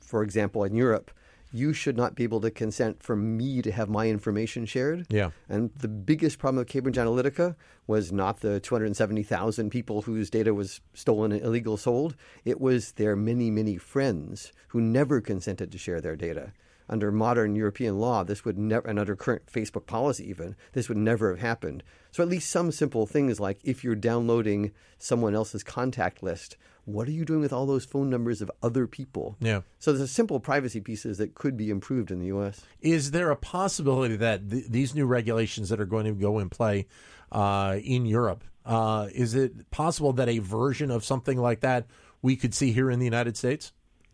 For 0.01 0.23
example, 0.23 0.63
in 0.65 0.77
Europe, 0.77 1.11
you 1.55 1.73
should 1.73 1.97
not 1.97 2.17
be 2.17 2.25
able 2.25 2.41
to 2.41 2.51
consent 2.51 3.01
for 3.01 3.15
me 3.15 3.63
to 3.63 3.71
have 3.71 3.89
my 3.89 4.09
information 4.09 4.67
shared. 4.67 5.07
Yeah. 5.09 5.31
And 5.49 5.71
the 5.77 5.87
biggest 5.87 6.39
problem 6.41 6.59
with 6.59 6.69
Cambridge 6.69 6.97
Analytica 6.97 7.55
was 7.87 8.11
not 8.11 8.41
the 8.41 8.59
270,000 8.59 9.71
people 9.71 10.03
whose 10.03 10.31
data 10.31 10.53
was 10.53 10.81
stolen 10.95 11.31
and 11.31 11.43
illegal 11.43 11.77
sold. 11.77 12.17
It 12.45 12.61
was 12.61 12.93
their 12.93 13.15
many, 13.15 13.53
many 13.53 13.77
friends 13.77 14.53
who 14.69 14.81
never 14.81 15.21
consented 15.21 15.71
to 15.71 15.79
share 15.79 16.01
their 16.01 16.17
data. 16.17 16.53
Under 16.89 17.13
modern 17.13 17.55
European 17.55 17.99
law, 17.99 18.25
this 18.25 18.45
would 18.45 18.59
never, 18.59 18.87
and 18.89 18.99
under 18.99 19.15
current 19.15 19.47
Facebook 19.47 19.87
policy 19.87 20.29
even, 20.29 20.57
this 20.73 20.89
would 20.89 20.99
never 20.99 21.31
have 21.31 21.39
happened. 21.39 21.85
So 22.11 22.23
at 22.23 22.29
least 22.29 22.51
some 22.51 22.73
simple 22.73 23.07
things 23.07 23.39
like 23.39 23.61
if 23.63 23.85
you're 23.85 23.95
downloading 23.95 24.73
someone 24.99 25.35
else's 25.37 25.63
contact 25.63 26.23
list, 26.23 26.57
what 26.85 27.09
are 27.09 27.13
you 27.13 27.25
doing 27.25 27.41
with 27.41 27.53
all 27.53 27.67
those 27.67 27.85
phone 27.85 28.11
numbers 28.11 28.43
of 28.43 28.51
other 28.63 28.87
people? 28.87 29.37
Yeah. 29.41 29.63
So 29.79 29.93
there's 29.93 30.03
a 30.03 30.13
simple 30.13 30.41
privacy 30.41 30.81
pieces 30.81 31.19
that 31.19 31.35
could 31.35 31.57
be 31.57 31.71
improved 31.71 32.11
in 32.11 32.19
the 32.19 32.27
U.S. 32.27 32.63
Is 32.81 33.11
there 33.11 33.31
a 33.31 33.37
possibility 33.37 34.17
that 34.17 34.51
th- 34.51 34.67
these 34.69 34.95
new 34.95 35.07
regulations 35.07 35.69
that 35.71 35.81
are 35.81 35.87
going 35.87 36.05
to 36.05 36.13
go 36.13 36.39
in 36.39 36.51
play 36.51 36.87
uh, 37.33 37.79
in 37.83 38.07
Europe, 38.07 38.45
uh, 38.65 39.09
is 39.13 39.35
it 39.35 39.71
possible 39.71 40.13
that 40.15 40.29
a 40.29 40.39
version 40.39 40.91
of 40.91 41.05
something 41.05 41.39
like 41.39 41.61
that 41.61 41.87
we 42.23 42.37
could 42.37 42.55
see 42.55 42.73
here 42.73 42.91
in 42.91 42.99
the 42.99 43.05
United 43.05 43.37
States? 43.37 43.73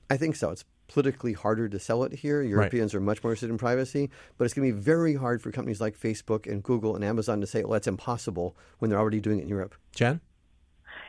I 0.08 0.16
think 0.16 0.36
so. 0.36 0.50
It's 0.50 0.64
politically 0.88 1.34
harder 1.34 1.68
to 1.68 1.78
sell 1.78 2.02
it 2.02 2.12
here. 2.12 2.42
Europeans 2.42 2.94
are 2.94 3.00
much 3.00 3.22
more 3.22 3.32
interested 3.32 3.50
in 3.50 3.58
privacy, 3.58 4.10
but 4.36 4.44
it's 4.44 4.54
going 4.54 4.68
to 4.68 4.74
be 4.74 4.80
very 4.80 5.14
hard 5.14 5.40
for 5.40 5.52
companies 5.52 5.80
like 5.80 5.96
Facebook 5.96 6.50
and 6.50 6.64
Google 6.64 6.96
and 6.96 7.04
Amazon 7.04 7.40
to 7.40 7.46
say, 7.46 7.62
well, 7.62 7.72
that's 7.72 7.86
impossible 7.86 8.56
when 8.78 8.90
they're 8.90 8.98
already 8.98 9.20
doing 9.20 9.38
it 9.38 9.42
in 9.42 9.48
Europe. 9.48 9.76
Jen? 9.94 10.20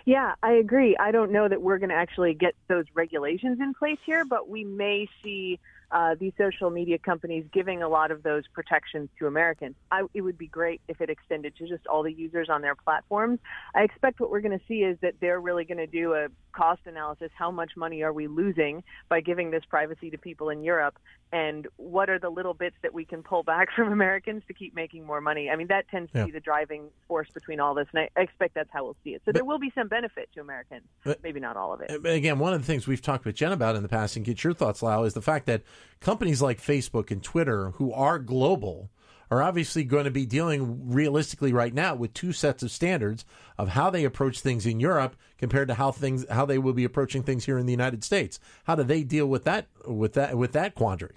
Yeah, 0.06 0.34
I 0.42 0.54
agree. 0.54 0.96
I 0.98 1.12
don't 1.12 1.32
know 1.32 1.48
that 1.48 1.62
we're 1.62 1.78
going 1.78 1.90
to 1.90 1.96
actually 1.96 2.34
get 2.34 2.56
those 2.68 2.86
regulations 2.94 3.60
in 3.62 3.74
place 3.74 4.00
here, 4.06 4.26
but 4.26 4.50
we 4.50 4.64
may 4.64 5.08
see 5.24 5.60
uh, 5.92 6.16
these 6.20 6.34
social 6.38 6.70
media 6.70 6.98
companies 6.98 7.46
giving 7.52 7.84
a 7.84 7.90
lot 7.90 8.12
of 8.12 8.24
those 8.24 8.44
protections 8.54 9.10
to 9.20 9.28
Americans. 9.28 9.76
I, 9.92 10.04
it 10.14 10.22
would 10.22 10.38
be 10.38 10.48
great 10.48 10.82
if 10.88 11.02
it 11.02 11.10
extended 11.10 11.56
to 11.58 11.68
just 11.68 11.86
all 11.88 12.04
the 12.04 12.14
users 12.14 12.50
on 12.50 12.62
their 12.62 12.76
platforms. 12.76 13.40
I 13.76 13.82
expect 13.84 14.20
what 14.20 14.32
we're 14.32 14.42
going 14.42 14.58
to 14.58 14.66
see 14.68 14.84
is 14.84 14.98
that 15.02 15.16
they're 15.20 15.40
really 15.42 15.66
going 15.66 15.78
to 15.80 15.88
do 15.88 16.14
a 16.14 16.28
cost 16.54 16.82
analysis. 16.86 17.32
How 17.34 17.52
much 17.52 17.72
money 17.78 18.04
are 18.04 18.12
we 18.14 18.28
losing 18.28 18.84
by 19.10 19.22
giving 19.22 19.52
this 19.52 19.64
privacy 19.70 20.10
to 20.12 20.18
people 20.18 20.50
in 20.50 20.64
Europe? 20.64 20.98
And 21.34 21.68
what 21.78 22.10
are 22.10 22.20
the 22.20 22.30
little 22.30 22.54
bits 22.54 22.76
that 22.82 22.94
we 22.94 23.06
can 23.06 23.24
pull 23.24 23.44
back 23.44 23.70
from 23.76 23.92
Americans 23.92 24.44
to 24.48 24.54
keep 24.54 24.76
making 24.76 25.06
more 25.06 25.22
money? 25.22 25.50
I 25.50 25.56
mean, 25.56 25.68
that 25.68 25.88
tends 25.90 26.12
Yeah. 26.14 26.22
to 26.22 26.26
be 26.28 26.32
the 26.32 26.40
driving 26.42 26.90
force 27.08 27.30
between 27.34 27.60
all 27.60 27.74
this. 27.74 27.88
And 27.94 28.08
I 28.18 28.22
expect 28.22 28.54
that's 28.54 28.70
how 28.72 28.84
we'll 28.84 28.98
see 29.04 29.12
it. 29.12 29.22
So 29.26 29.32
there 29.32 29.46
will 29.46 29.60
be 29.60 29.72
some 29.76 29.88
benefit 29.88 30.30
to 30.36 30.42
Americans, 30.42 30.84
But- 31.04 31.24
maybe 31.24 31.40
not 31.40 31.56
all 31.58 31.74
of 31.74 31.82
it. 31.82 32.06
Again, 32.06 32.40
one 32.40 32.54
of 32.54 32.60
the 32.62 32.66
things 32.66 32.88
we've 32.88 33.02
talked 33.02 33.24
with 33.26 33.36
Jen 33.36 33.52
about 33.54 33.76
in 33.76 33.84
the 33.84 33.90
past, 33.90 34.16
and 34.16 34.26
get 34.26 34.44
your 34.44 34.54
thoughts, 34.54 34.82
Lau, 34.84 35.04
is 35.04 35.14
the 35.14 35.22
fact 35.22 35.46
that 35.46 35.62
companies 36.00 36.42
like 36.42 36.62
Facebook 36.62 37.12
and 37.12 37.24
Twitter, 37.24 37.72
who 37.72 37.94
are 37.94 38.20
global, 38.20 38.90
are 39.32 39.42
obviously 39.42 39.86
going 39.86 40.04
to 40.04 40.12
be 40.12 40.26
dealing 40.26 40.92
realistically 40.92 41.54
right 41.54 41.74
now 41.74 41.96
with 41.96 42.14
two 42.14 42.34
sets 42.34 42.62
of 42.62 42.70
standards 42.70 43.24
of 43.58 43.70
how 43.70 43.90
they 43.90 44.04
approach 44.04 44.42
things 44.42 44.66
in 44.66 44.82
Europe 44.82 45.16
compared 45.38 45.70
to 45.70 45.76
how 45.76 45.92
things 45.92 46.26
how 46.30 46.46
they 46.46 46.58
will 46.58 46.74
be 46.74 46.84
approaching 46.84 47.24
things 47.24 47.46
here 47.46 47.58
in 47.58 47.66
the 47.66 47.72
United 47.72 48.04
States. 48.04 48.40
How 48.66 48.76
do 48.76 48.84
they 48.84 49.04
deal 49.04 49.26
with 49.26 49.46
that 49.46 49.68
with 49.88 50.14
that 50.14 50.38
with 50.38 50.52
that 50.52 50.76
quandary? 50.76 51.16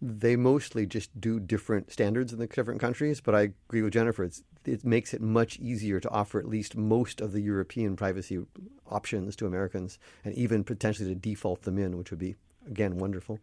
They 0.00 0.36
mostly 0.36 0.86
just 0.86 1.20
do 1.20 1.40
different 1.40 1.90
standards 1.90 2.32
in 2.32 2.38
the 2.38 2.46
different 2.46 2.80
countries, 2.80 3.20
but 3.20 3.34
I 3.34 3.52
agree 3.68 3.82
with 3.82 3.94
Jennifer. 3.94 4.22
It's, 4.22 4.44
it 4.64 4.84
makes 4.84 5.12
it 5.12 5.20
much 5.20 5.58
easier 5.58 5.98
to 5.98 6.10
offer 6.10 6.38
at 6.38 6.46
least 6.46 6.76
most 6.76 7.20
of 7.20 7.32
the 7.32 7.40
European 7.40 7.96
privacy 7.96 8.38
options 8.88 9.34
to 9.34 9.46
Americans 9.46 9.98
and 10.24 10.32
even 10.34 10.62
potentially 10.62 11.08
to 11.08 11.16
default 11.16 11.62
them 11.62 11.78
in, 11.78 11.98
which 11.98 12.12
would 12.12 12.20
be, 12.20 12.36
again, 12.68 12.98
wonderful. 12.98 13.40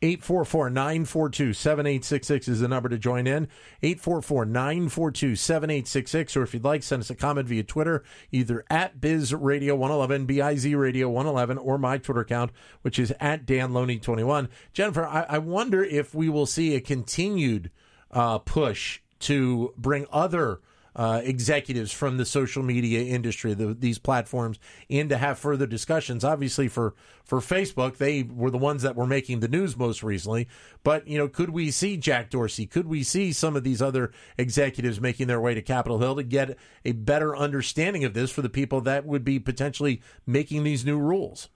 844 0.00 0.70
942 0.70 1.52
7866 1.52 2.48
is 2.48 2.60
the 2.60 2.68
number 2.68 2.88
to 2.88 2.98
join 2.98 3.26
in. 3.26 3.48
844 3.82 4.44
942 4.44 5.36
7866. 5.36 6.36
Or 6.36 6.42
if 6.42 6.54
you'd 6.54 6.64
like, 6.64 6.82
send 6.82 7.00
us 7.00 7.10
a 7.10 7.14
comment 7.14 7.48
via 7.48 7.64
Twitter, 7.64 8.04
either 8.30 8.64
at 8.70 9.00
Biz 9.00 9.34
Radio 9.34 9.74
111, 9.74 10.26
B 10.26 10.40
I 10.40 10.56
Z 10.56 10.74
Radio 10.74 11.08
111, 11.08 11.58
or 11.58 11.78
my 11.78 11.98
Twitter 11.98 12.20
account, 12.20 12.52
which 12.82 12.98
is 12.98 13.12
at 13.20 13.44
Dan 13.44 13.72
Loney 13.72 13.98
21. 13.98 14.48
Jennifer, 14.72 15.04
I, 15.04 15.26
I 15.28 15.38
wonder 15.38 15.82
if 15.82 16.14
we 16.14 16.28
will 16.28 16.46
see 16.46 16.74
a 16.74 16.80
continued 16.80 17.70
uh, 18.10 18.38
push 18.38 19.00
to 19.20 19.74
bring 19.76 20.06
other 20.12 20.60
uh, 20.98 21.20
executives 21.22 21.92
from 21.92 22.16
the 22.16 22.26
social 22.26 22.62
media 22.62 23.02
industry, 23.02 23.54
the, 23.54 23.72
these 23.72 24.00
platforms, 24.00 24.58
in 24.88 25.08
to 25.08 25.16
have 25.16 25.38
further 25.38 25.66
discussions. 25.66 26.24
Obviously, 26.24 26.66
for 26.66 26.94
for 27.24 27.38
Facebook, 27.38 27.98
they 27.98 28.24
were 28.24 28.50
the 28.50 28.58
ones 28.58 28.82
that 28.82 28.96
were 28.96 29.06
making 29.06 29.38
the 29.38 29.48
news 29.48 29.76
most 29.76 30.02
recently. 30.02 30.48
But 30.82 31.06
you 31.06 31.16
know, 31.16 31.28
could 31.28 31.50
we 31.50 31.70
see 31.70 31.96
Jack 31.96 32.30
Dorsey? 32.30 32.66
Could 32.66 32.88
we 32.88 33.04
see 33.04 33.32
some 33.32 33.54
of 33.54 33.62
these 33.62 33.80
other 33.80 34.10
executives 34.36 35.00
making 35.00 35.28
their 35.28 35.40
way 35.40 35.54
to 35.54 35.62
Capitol 35.62 36.00
Hill 36.00 36.16
to 36.16 36.24
get 36.24 36.58
a 36.84 36.92
better 36.92 37.36
understanding 37.36 38.02
of 38.02 38.12
this 38.12 38.32
for 38.32 38.42
the 38.42 38.48
people 38.48 38.80
that 38.80 39.06
would 39.06 39.24
be 39.24 39.38
potentially 39.38 40.02
making 40.26 40.64
these 40.64 40.84
new 40.84 40.98
rules? 40.98 41.48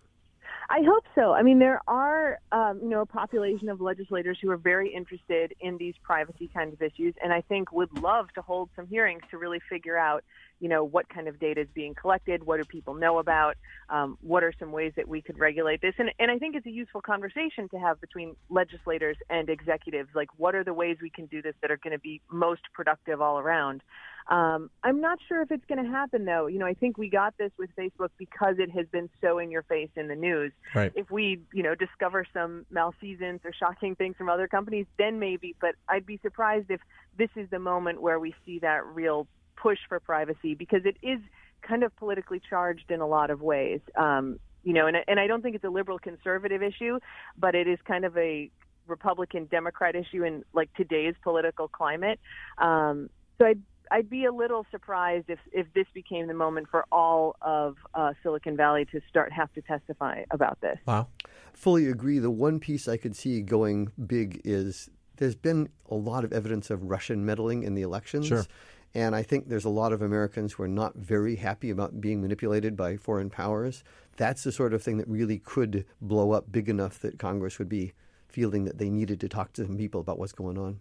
I 0.74 0.80
hope 0.86 1.04
so. 1.14 1.34
I 1.34 1.42
mean, 1.42 1.58
there 1.58 1.82
are, 1.86 2.38
um, 2.50 2.80
you 2.82 2.88
know, 2.88 3.02
a 3.02 3.06
population 3.06 3.68
of 3.68 3.82
legislators 3.82 4.38
who 4.40 4.50
are 4.50 4.56
very 4.56 4.88
interested 4.90 5.52
in 5.60 5.76
these 5.76 5.92
privacy 6.02 6.48
kind 6.54 6.72
of 6.72 6.80
issues, 6.80 7.14
and 7.22 7.30
I 7.30 7.42
think 7.42 7.72
would 7.72 7.92
love 7.98 8.28
to 8.36 8.40
hold 8.40 8.70
some 8.74 8.86
hearings 8.86 9.20
to 9.32 9.36
really 9.36 9.60
figure 9.68 9.98
out, 9.98 10.24
you 10.60 10.70
know, 10.70 10.82
what 10.82 11.10
kind 11.10 11.28
of 11.28 11.38
data 11.38 11.60
is 11.60 11.68
being 11.74 11.94
collected, 11.94 12.42
what 12.42 12.56
do 12.56 12.64
people 12.64 12.94
know 12.94 13.18
about, 13.18 13.58
um, 13.90 14.16
what 14.22 14.42
are 14.42 14.54
some 14.58 14.72
ways 14.72 14.94
that 14.96 15.06
we 15.06 15.20
could 15.20 15.38
regulate 15.38 15.82
this, 15.82 15.94
and 15.98 16.10
and 16.18 16.30
I 16.30 16.38
think 16.38 16.56
it's 16.56 16.66
a 16.66 16.70
useful 16.70 17.02
conversation 17.02 17.68
to 17.68 17.78
have 17.78 18.00
between 18.00 18.34
legislators 18.48 19.18
and 19.28 19.50
executives. 19.50 20.08
Like, 20.14 20.30
what 20.38 20.54
are 20.54 20.64
the 20.64 20.72
ways 20.72 20.96
we 21.02 21.10
can 21.10 21.26
do 21.26 21.42
this 21.42 21.54
that 21.60 21.70
are 21.70 21.76
going 21.76 21.92
to 21.92 22.00
be 22.00 22.22
most 22.30 22.62
productive 22.72 23.20
all 23.20 23.38
around? 23.38 23.82
Um, 24.28 24.70
I'm 24.82 25.00
not 25.00 25.18
sure 25.28 25.42
if 25.42 25.50
it's 25.50 25.64
going 25.66 25.84
to 25.84 25.90
happen, 25.90 26.24
though. 26.24 26.46
You 26.46 26.58
know, 26.58 26.66
I 26.66 26.74
think 26.74 26.96
we 26.98 27.08
got 27.08 27.36
this 27.38 27.50
with 27.58 27.70
Facebook 27.76 28.10
because 28.18 28.56
it 28.58 28.70
has 28.70 28.86
been 28.92 29.10
so 29.20 29.38
in 29.38 29.50
your 29.50 29.62
face 29.62 29.90
in 29.96 30.08
the 30.08 30.14
news. 30.14 30.52
Right. 30.74 30.92
If 30.94 31.10
we, 31.10 31.40
you 31.52 31.62
know, 31.62 31.74
discover 31.74 32.24
some 32.32 32.64
malfeasance 32.70 33.42
or 33.44 33.52
shocking 33.52 33.96
things 33.96 34.16
from 34.16 34.28
other 34.28 34.48
companies, 34.48 34.86
then 34.98 35.18
maybe. 35.18 35.56
But 35.60 35.74
I'd 35.88 36.06
be 36.06 36.18
surprised 36.22 36.70
if 36.70 36.80
this 37.18 37.30
is 37.36 37.48
the 37.50 37.58
moment 37.58 38.00
where 38.00 38.18
we 38.18 38.34
see 38.46 38.58
that 38.60 38.86
real 38.86 39.26
push 39.56 39.78
for 39.88 40.00
privacy 40.00 40.54
because 40.54 40.82
it 40.84 40.96
is 41.02 41.20
kind 41.62 41.84
of 41.84 41.94
politically 41.96 42.40
charged 42.48 42.90
in 42.90 43.00
a 43.00 43.06
lot 43.06 43.30
of 43.30 43.40
ways. 43.40 43.80
Um, 43.96 44.38
you 44.64 44.72
know, 44.72 44.86
and 44.86 44.96
and 45.08 45.18
I 45.18 45.26
don't 45.26 45.42
think 45.42 45.56
it's 45.56 45.64
a 45.64 45.70
liberal 45.70 45.98
conservative 45.98 46.62
issue, 46.62 46.98
but 47.36 47.54
it 47.54 47.66
is 47.66 47.78
kind 47.86 48.04
of 48.04 48.16
a 48.16 48.50
Republican 48.86 49.46
Democrat 49.46 49.94
issue 49.94 50.24
in 50.24 50.44
like 50.52 50.72
today's 50.74 51.14
political 51.22 51.68
climate. 51.68 52.20
Um, 52.58 53.10
so 53.38 53.46
I'd 53.46 53.62
I'd 53.92 54.08
be 54.08 54.25
a 54.25 54.32
little 54.32 54.64
surprised 54.70 55.26
if 55.28 55.38
if 55.52 55.66
this 55.75 55.87
became 55.92 56.26
the 56.26 56.34
moment 56.34 56.68
for 56.70 56.87
all 56.90 57.37
of 57.42 57.76
uh, 57.92 58.14
Silicon 58.22 58.56
Valley 58.56 58.87
to 58.87 59.00
start 59.08 59.30
have 59.32 59.52
to 59.52 59.61
testify 59.61 60.25
about 60.30 60.58
this. 60.62 60.78
Wow. 60.87 61.08
Fully 61.52 61.88
agree. 61.88 62.18
The 62.18 62.30
one 62.30 62.58
piece 62.58 62.88
I 62.88 62.96
could 62.96 63.14
see 63.14 63.42
going 63.42 63.92
big 64.06 64.40
is 64.44 64.88
there's 65.18 65.34
been 65.34 65.68
a 65.90 65.94
lot 65.94 66.25
of 66.25 66.32
evidence 66.32 66.70
of 66.70 66.84
Russian 66.84 67.26
meddling 67.26 67.64
in 67.64 67.75
the 67.75 67.82
elections. 67.82 68.26
Sure. 68.26 68.46
And 68.94 69.14
I 69.14 69.22
think 69.22 69.49
there's 69.49 69.66
a 69.66 69.70
lot 69.70 69.92
of 69.92 70.00
Americans 70.00 70.54
who 70.54 70.62
are 70.62 70.68
not 70.68 70.96
very 70.96 71.37
happy 71.37 71.68
about 71.68 72.00
being 72.00 72.22
manipulated 72.22 72.76
by 72.76 72.96
foreign 72.96 73.28
powers. 73.30 73.84
That's 74.16 74.42
the 74.42 74.52
sort 74.52 74.72
of 74.72 74.82
thing 74.82 74.96
that 74.99 75.08
really 75.08 75.38
could 75.38 75.84
blow 76.00 76.32
up 76.32 76.50
big 76.50 76.68
enough 76.68 76.99
that 77.00 77.18
Congress 77.18 77.58
would 77.58 77.68
be 77.68 77.92
feeling 78.28 78.64
that 78.64 78.78
they 78.78 78.88
needed 78.88 79.20
to 79.20 79.28
talk 79.28 79.52
to 79.54 79.64
some 79.64 79.76
people 79.76 80.00
about 80.00 80.18
what's 80.18 80.32
going 80.32 80.56
on. 80.56 80.80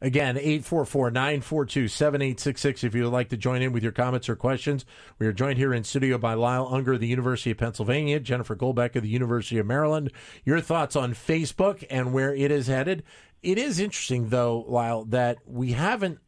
Again, 0.00 0.36
844 0.36 1.10
942 1.12 1.88
7866 1.88 2.84
if 2.84 2.94
you 2.94 3.04
would 3.04 3.12
like 3.12 3.30
to 3.30 3.38
join 3.38 3.62
in 3.62 3.72
with 3.72 3.82
your 3.82 3.92
comments 3.92 4.28
or 4.28 4.36
questions. 4.36 4.84
We 5.18 5.26
are 5.26 5.32
joined 5.32 5.56
here 5.56 5.72
in 5.72 5.82
studio 5.82 6.18
by 6.18 6.34
Lyle 6.34 6.68
Ungar 6.68 6.94
of 6.94 7.00
the 7.00 7.06
University 7.06 7.50
of 7.52 7.56
Pennsylvania, 7.56 8.20
Jennifer 8.20 8.54
Golbeck 8.54 8.96
of 8.96 9.02
the 9.02 9.08
University 9.08 9.56
of 9.58 9.66
Maryland. 9.66 10.12
Your 10.44 10.60
thoughts 10.60 10.94
on 10.94 11.14
Facebook 11.14 11.84
and 11.88 12.12
where 12.12 12.34
it 12.34 12.50
is 12.50 12.66
headed. 12.66 13.02
It 13.42 13.56
is 13.56 13.78
interesting, 13.78 14.28
though, 14.28 14.64
Lyle, 14.68 15.04
that 15.06 15.38
we 15.46 15.72
haven't 15.72 16.18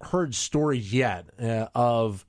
heard 0.00 0.34
stories 0.34 0.92
yet 0.92 1.26
uh, 1.40 1.66
of 1.74 2.24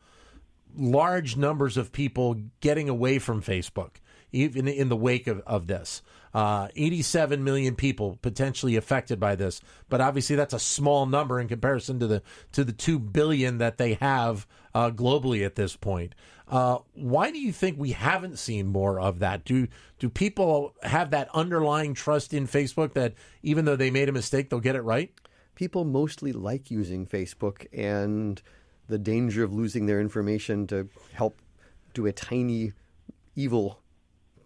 large 0.76 1.38
numbers 1.38 1.78
of 1.78 1.92
people 1.92 2.36
getting 2.62 2.90
away 2.90 3.20
from 3.20 3.42
Facebook, 3.42 3.98
even 4.32 4.68
in 4.68 4.90
the 4.90 4.96
wake 4.96 5.28
of, 5.28 5.42
of 5.46 5.68
this. 5.68 6.02
Uh, 6.36 6.68
87 6.76 7.46
million 7.46 7.76
people 7.76 8.20
potentially 8.22 8.76
affected 8.76 9.22
by 9.22 9.36
this, 9.36 9.62
but 9.88 10.02
obviously 10.02 10.36
that's 10.36 10.54
a 10.54 10.60
small 10.60 11.06
number 11.06 11.40
in 11.40 11.48
comparison 11.48 11.98
to 11.98 12.08
the 12.08 12.22
to 12.52 12.66
the 12.66 12.74
two 12.74 13.00
billion 13.00 13.60
that 13.60 13.78
they 13.78 13.94
have 13.94 14.46
uh, 14.74 14.92
globally 14.92 15.46
at 15.46 15.56
this 15.56 15.78
point. 15.78 16.14
Uh, 16.50 16.80
why 16.94 17.32
do 17.32 17.40
you 17.40 17.54
think 17.54 17.80
we 17.80 17.94
haven't 17.94 18.38
seen 18.38 18.68
more 18.68 19.00
of 19.00 19.20
that? 19.20 19.46
Do 19.46 19.70
do 19.98 20.10
people 20.10 20.76
have 20.84 21.12
that 21.12 21.30
underlying 21.34 21.94
trust 21.94 22.34
in 22.34 22.48
Facebook 22.48 22.96
that 22.96 23.14
even 23.42 23.64
though 23.64 23.78
they 23.78 23.90
made 23.90 24.10
a 24.10 24.12
mistake, 24.12 24.50
they'll 24.50 24.60
get 24.60 24.76
it 24.76 24.82
right? 24.82 25.14
People 25.56 25.86
mostly 25.86 26.34
like 26.34 26.70
using 26.70 27.08
Facebook, 27.08 27.66
and 27.72 28.42
the 28.90 28.98
danger 28.98 29.42
of 29.42 29.54
losing 29.54 29.86
their 29.86 30.02
information 30.02 30.68
to 30.68 30.90
help 31.14 31.38
do 31.94 32.06
a 32.06 32.12
tiny 32.12 32.74
evil 33.38 33.80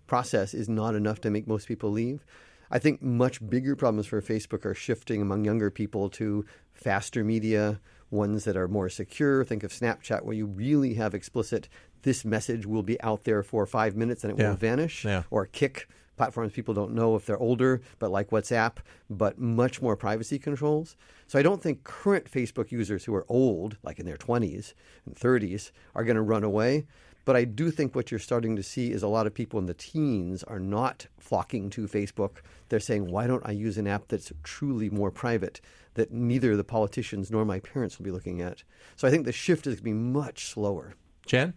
process 0.10 0.54
is 0.56 0.68
not 0.68 0.96
enough 0.96 1.22
to 1.22 1.30
make 1.30 1.48
most 1.48 1.68
people 1.68 1.92
leave. 1.92 2.26
I 2.72 2.80
think 2.80 3.02
much 3.02 3.48
bigger 3.48 3.76
problems 3.76 4.08
for 4.08 4.22
Facebook 4.22 4.66
are 4.66 4.74
shifting 4.74 5.22
among 5.22 5.46
younger 5.46 5.70
people 5.70 6.10
to 6.12 6.46
faster 6.74 7.24
media, 7.24 7.80
ones 8.10 8.44
that 8.46 8.58
are 8.58 8.68
more 8.68 8.90
secure. 8.90 9.44
Think 9.46 9.64
of 9.64 9.72
Snapchat, 9.72 10.24
where 10.24 10.36
you 10.36 10.48
really 10.48 10.96
have 10.96 11.14
explicit 11.14 11.70
this 12.02 12.26
message 12.26 12.66
will 12.66 12.82
be 12.84 13.00
out 13.02 13.24
there 13.24 13.44
for 13.44 13.66
five 13.68 13.96
minutes 13.96 14.24
and 14.24 14.34
it 14.34 14.40
Yeah. 14.40 14.50
will 14.50 14.56
vanish, 14.58 15.06
Yeah. 15.06 15.24
or 15.30 15.46
Kik. 15.46 15.88
Platforms 16.18 16.52
people 16.52 16.74
don't 16.74 16.94
know 16.94 17.16
if 17.16 17.26
they're 17.26 17.38
older, 17.38 17.82
but 18.00 18.12
like 18.12 18.30
WhatsApp, 18.32 18.78
but 19.10 19.40
much 19.40 19.82
more 19.82 19.96
privacy 19.96 20.38
controls. 20.40 20.98
So 21.28 21.40
I 21.40 21.44
don't 21.44 21.62
think 21.62 21.84
current 21.86 22.30
Facebook 22.30 22.72
users 22.72 23.06
who 23.06 23.16
are 23.16 23.26
old, 23.30 23.78
like 23.84 24.00
in 24.00 24.06
their 24.06 24.18
20s 24.18 24.74
and 25.06 25.16
30s, 25.16 25.72
are 25.96 26.04
going 26.04 26.18
to 26.18 26.22
run 26.22 26.44
away. 26.44 26.86
But 27.26 27.36
I 27.36 27.44
do 27.44 27.70
think 27.70 27.96
what 27.96 28.12
you're 28.12 28.20
starting 28.20 28.56
to 28.56 28.64
see 28.64 28.92
is 28.92 29.04
a 29.04 29.08
lot 29.08 29.28
of 29.28 29.34
people 29.34 29.60
in 29.60 29.66
the 29.66 29.74
teens 29.74 30.44
are 30.44 30.60
not 30.60 31.08
flocking 31.20 31.70
to 31.72 31.88
Facebook. 31.88 32.38
They're 32.70 32.80
saying, 32.80 33.12
why 33.12 33.28
don't 33.28 33.46
I 33.46 33.52
use 33.52 33.78
an 33.78 33.88
app 33.88 34.08
that's 34.08 34.32
truly 34.44 34.90
more 34.90 35.12
private 35.12 35.62
that 35.96 36.12
neither 36.12 36.56
the 36.56 36.64
politicians 36.64 37.30
nor 37.30 37.46
my 37.46 37.60
parents 37.60 37.98
will 37.98 38.06
be 38.06 38.12
looking 38.12 38.42
at? 38.42 38.64
So 38.96 39.08
I 39.08 39.12
think 39.12 39.26
the 39.26 39.32
shift 39.32 39.68
is 39.68 39.76
going 39.76 39.78
to 39.78 39.84
be 39.84 39.94
much 39.94 40.46
slower. 40.46 40.96
Jen? 41.26 41.54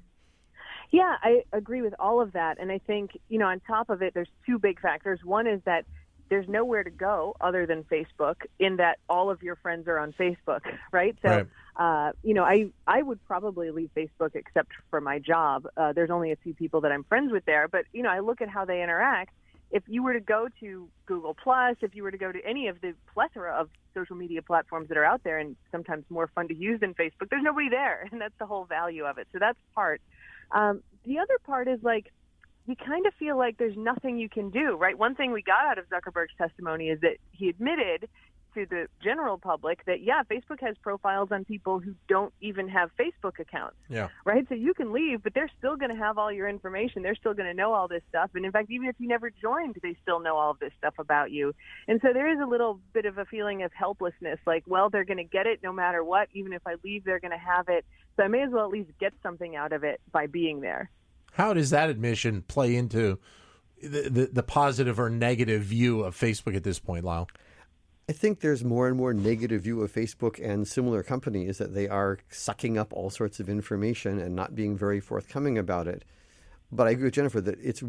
Yeah, 0.91 1.17
I 1.23 1.45
agree 1.55 1.81
with 1.81 1.95
all 1.99 2.21
of 2.21 2.33
that. 2.33 2.59
And 2.61 2.71
I 2.71 2.79
think, 2.79 3.19
you 3.31 3.39
know, 3.39 3.47
on 3.47 3.61
top 3.61 3.89
of 3.89 4.03
it, 4.03 4.13
there's 4.13 4.29
two 4.45 4.59
big 4.59 4.79
factors. 4.79 5.21
One 5.25 5.47
is 5.47 5.61
that 5.65 5.87
there's 6.29 6.49
nowhere 6.49 6.83
to 6.83 6.91
go 6.91 7.37
other 7.41 7.67
than 7.67 7.85
Facebook 7.85 8.37
in 8.59 8.77
that 8.77 8.99
all 9.09 9.31
of 9.31 9.43
your 9.43 9.57
friends 9.57 9.87
are 9.89 9.99
on 9.99 10.13
Facebook, 10.13 10.61
right? 10.93 11.17
So, 11.23 11.29
Right. 11.29 11.47
uh, 11.77 12.13
you 12.23 12.35
know, 12.35 12.45
I, 12.45 12.71
I 12.87 13.03
would 13.03 13.23
probably 13.27 13.71
leave 13.71 13.91
Facebook 13.97 14.35
except 14.35 14.73
for 14.91 15.01
my 15.01 15.19
job. 15.19 15.67
Uh, 15.77 15.93
there's 15.93 16.11
only 16.11 16.33
a 16.33 16.37
few 16.37 16.55
people 16.55 16.81
that 16.83 16.93
I'm 16.93 17.05
friends 17.05 17.33
with 17.33 17.45
there, 17.45 17.69
but, 17.69 17.85
you 17.93 18.03
know, 18.03 18.11
I 18.11 18.21
look 18.21 18.41
at 18.41 18.49
how 18.49 18.65
they 18.65 18.83
interact. 18.83 19.35
If 19.71 19.85
you 19.87 20.03
were 20.03 20.13
to 20.13 20.21
go 20.21 20.49
to 20.61 20.89
Google 21.07 21.35
Plus, 21.35 21.77
if 21.81 21.95
you 21.95 22.03
were 22.03 22.11
to 22.11 22.19
go 22.19 22.31
to 22.31 22.45
any 22.47 22.69
of 22.69 22.81
the 22.83 22.95
plethora 23.15 23.55
of 23.55 23.71
social 23.95 24.17
media 24.17 24.43
platforms 24.43 24.89
that 24.89 24.99
are 24.99 25.05
out 25.05 25.23
there 25.25 25.39
and 25.39 25.57
sometimes 25.71 26.05
more 26.11 26.29
fun 26.35 26.49
to 26.49 26.55
use 26.55 26.81
than 26.81 26.93
Facebook, 26.95 27.31
there's 27.31 27.43
nobody 27.43 27.71
there. 27.71 28.07
And 28.13 28.21
that's 28.21 28.35
the 28.39 28.47
whole 28.47 28.65
value 28.67 29.05
of 29.05 29.17
it. 29.17 29.29
So 29.33 29.39
that's 29.39 29.59
part. 29.75 30.03
Um, 30.51 30.83
the 31.05 31.19
other 31.19 31.39
part 31.47 31.69
is 31.69 31.83
like, 31.83 32.13
you 32.67 32.77
kind 32.77 33.07
of 33.07 33.15
feel 33.15 33.37
like 33.37 33.59
there's 33.59 33.77
nothing 33.77 34.19
you 34.19 34.29
can 34.29 34.51
do, 34.51 34.77
right? 34.77 34.97
One 34.97 35.15
thing 35.15 35.33
we 35.33 35.43
got 35.43 35.65
out 35.67 35.79
of 35.79 35.87
Zuckerberg's 35.89 36.35
testimony 36.39 36.89
is 36.89 37.01
that 37.01 37.17
he 37.33 37.49
admitted 37.49 38.09
to 38.55 38.67
the 38.67 38.87
general 39.03 39.39
public 39.39 39.85
that, 39.87 40.03
yeah, 40.03 40.23
Facebook 40.31 40.61
has 40.61 40.77
profiles 40.83 41.31
on 41.33 41.45
people 41.45 41.81
who 41.81 41.95
don't 42.07 42.33
even 42.43 42.69
have 42.69 42.91
Facebook 43.01 43.39
accounts, 43.39 43.77
Yeah. 43.89 44.09
right? 44.27 44.47
So 44.49 44.55
you 44.55 44.75
can 44.75 44.93
leave, 44.93 45.23
but 45.23 45.33
they're 45.35 45.51
still 45.59 45.77
going 45.77 45.91
to 45.91 45.97
have 45.97 46.19
all 46.19 46.31
your 46.31 46.49
information. 46.49 47.03
They're 47.03 47.15
still 47.15 47.33
going 47.35 47.49
to 47.49 47.55
know 47.55 47.73
all 47.73 47.89
this 47.89 48.03
stuff. 48.11 48.31
And 48.35 48.45
in 48.45 48.53
fact, 48.53 48.71
even 48.71 48.89
if 48.89 48.97
you 48.99 49.09
never 49.09 49.31
joined, 49.31 49.79
they 49.83 49.97
still 50.03 50.21
know 50.21 50.37
all 50.37 50.51
of 50.51 50.59
this 50.59 50.73
stuff 50.77 50.95
about 50.99 51.31
you. 51.31 51.55
And 51.89 51.99
so 52.03 52.13
there 52.13 52.29
is 52.31 52.41
a 52.41 52.47
little 52.47 52.79
bit 52.93 53.07
of 53.07 53.17
a 53.19 53.25
feeling 53.25 53.63
of 53.63 53.73
helplessness 53.73 54.39
like, 54.47 54.65
well, 54.67 54.91
they're 54.91 55.05
going 55.07 55.17
to 55.17 55.25
get 55.25 55.47
it 55.47 55.61
no 55.63 55.73
matter 55.73 56.05
what. 56.05 56.29
Even 56.35 56.53
if 56.53 56.63
I 56.67 56.75
leave, 56.85 57.05
they're 57.05 57.21
going 57.21 57.33
to 57.33 57.39
have 57.39 57.69
it. 57.69 57.87
So 58.17 58.23
I 58.25 58.29
may 58.29 58.43
as 58.43 58.51
well 58.51 58.67
at 58.67 58.71
least 58.71 58.91
get 59.01 59.15
something 59.23 59.57
out 59.57 59.73
of 59.73 59.83
it 59.83 60.01
by 60.13 60.27
being 60.27 60.61
there. 60.61 60.91
How 61.33 61.55
does 61.55 61.71
that 61.71 61.91
admission 61.91 62.43
play 62.43 62.77
into 62.77 63.19
the, 63.83 64.09
the, 64.09 64.31
the 64.33 64.43
positive 64.43 65.01
or 65.01 65.11
negative 65.11 65.63
view 65.63 66.03
of 66.03 66.17
Facebook 66.17 66.55
at 66.55 66.63
this 66.63 66.79
point, 66.79 67.05
Lyle? 67.05 67.29
I 68.09 68.13
think 68.13 68.41
there's 68.41 68.65
more 68.65 68.89
and 68.89 68.97
more 68.97 69.15
negative 69.15 69.63
view 69.63 69.81
of 69.83 69.93
Facebook 69.93 70.39
and 70.45 70.67
similar 70.67 71.03
companies 71.03 71.59
that 71.59 71.73
they 71.73 71.89
are 71.89 72.19
sucking 72.29 72.77
up 72.77 72.93
all 72.93 73.11
sorts 73.11 73.41
of 73.41 73.49
information 73.49 74.19
and 74.19 74.35
not 74.35 74.55
being 74.55 74.77
very 74.77 75.01
forthcoming 75.01 75.57
about 75.57 75.87
it. 75.87 76.05
But 76.71 76.89
I 76.89 76.91
agree 76.91 77.05
with 77.05 77.15
Jennifer 77.15 77.41
that 77.41 77.59
it's 77.63 77.83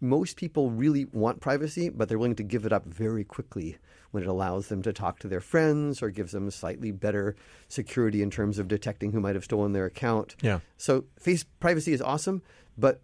most 0.00 0.36
people 0.36 0.70
really 0.70 1.04
want 1.04 1.40
privacy, 1.40 1.90
but 1.90 2.08
they're 2.08 2.18
willing 2.18 2.36
to 2.36 2.42
give 2.42 2.64
it 2.64 2.72
up 2.72 2.86
very 2.86 3.22
quickly 3.22 3.76
when 4.10 4.22
it 4.22 4.28
allows 4.28 4.68
them 4.68 4.82
to 4.82 4.92
talk 4.92 5.18
to 5.20 5.28
their 5.28 5.40
friends 5.40 6.02
or 6.02 6.10
gives 6.10 6.32
them 6.32 6.50
slightly 6.50 6.90
better 6.90 7.36
security 7.68 8.22
in 8.22 8.30
terms 8.30 8.58
of 8.58 8.66
detecting 8.66 9.12
who 9.12 9.20
might 9.20 9.34
have 9.34 9.44
stolen 9.44 9.72
their 9.72 9.84
account. 9.84 10.36
Yeah. 10.42 10.60
So 10.78 11.04
face 11.18 11.44
privacy 11.60 11.92
is 11.92 12.02
awesome, 12.02 12.42
but 12.76 13.00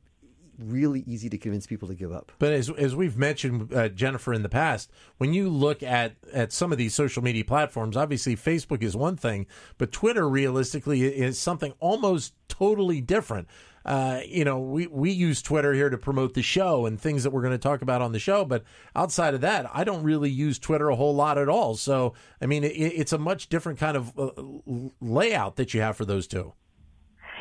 really 0.58 1.04
easy 1.06 1.28
to 1.28 1.38
convince 1.38 1.66
people 1.66 1.88
to 1.88 1.94
give 1.94 2.12
up. 2.12 2.32
But 2.38 2.52
as 2.52 2.70
as 2.70 2.94
we've 2.94 3.16
mentioned, 3.16 3.72
uh, 3.72 3.88
Jennifer, 3.88 4.32
in 4.32 4.42
the 4.42 4.48
past, 4.48 4.90
when 5.18 5.32
you 5.32 5.48
look 5.48 5.82
at 5.82 6.16
at 6.32 6.52
some 6.52 6.72
of 6.72 6.78
these 6.78 6.94
social 6.94 7.22
media 7.22 7.44
platforms, 7.44 7.96
obviously 7.96 8.36
Facebook 8.36 8.82
is 8.82 8.96
one 8.96 9.16
thing, 9.16 9.46
but 9.78 9.92
Twitter 9.92 10.28
realistically 10.28 11.02
is 11.04 11.38
something 11.38 11.72
almost 11.80 12.34
totally 12.48 13.00
different. 13.00 13.48
Uh, 13.84 14.20
you 14.26 14.44
know, 14.44 14.58
we, 14.58 14.88
we 14.88 15.12
use 15.12 15.40
Twitter 15.40 15.72
here 15.72 15.88
to 15.88 15.96
promote 15.96 16.34
the 16.34 16.42
show 16.42 16.86
and 16.86 17.00
things 17.00 17.22
that 17.22 17.30
we're 17.30 17.40
going 17.40 17.52
to 17.52 17.58
talk 17.58 17.82
about 17.82 18.02
on 18.02 18.10
the 18.10 18.18
show. 18.18 18.44
But 18.44 18.64
outside 18.96 19.32
of 19.32 19.42
that, 19.42 19.70
I 19.72 19.84
don't 19.84 20.02
really 20.02 20.28
use 20.28 20.58
Twitter 20.58 20.88
a 20.88 20.96
whole 20.96 21.14
lot 21.14 21.38
at 21.38 21.48
all. 21.48 21.76
So, 21.76 22.14
I 22.42 22.46
mean, 22.46 22.64
it, 22.64 22.70
it's 22.70 23.12
a 23.12 23.18
much 23.18 23.48
different 23.48 23.78
kind 23.78 23.96
of 23.96 24.12
uh, 24.18 24.30
layout 25.00 25.54
that 25.54 25.72
you 25.72 25.82
have 25.82 25.96
for 25.96 26.04
those 26.04 26.26
two. 26.26 26.52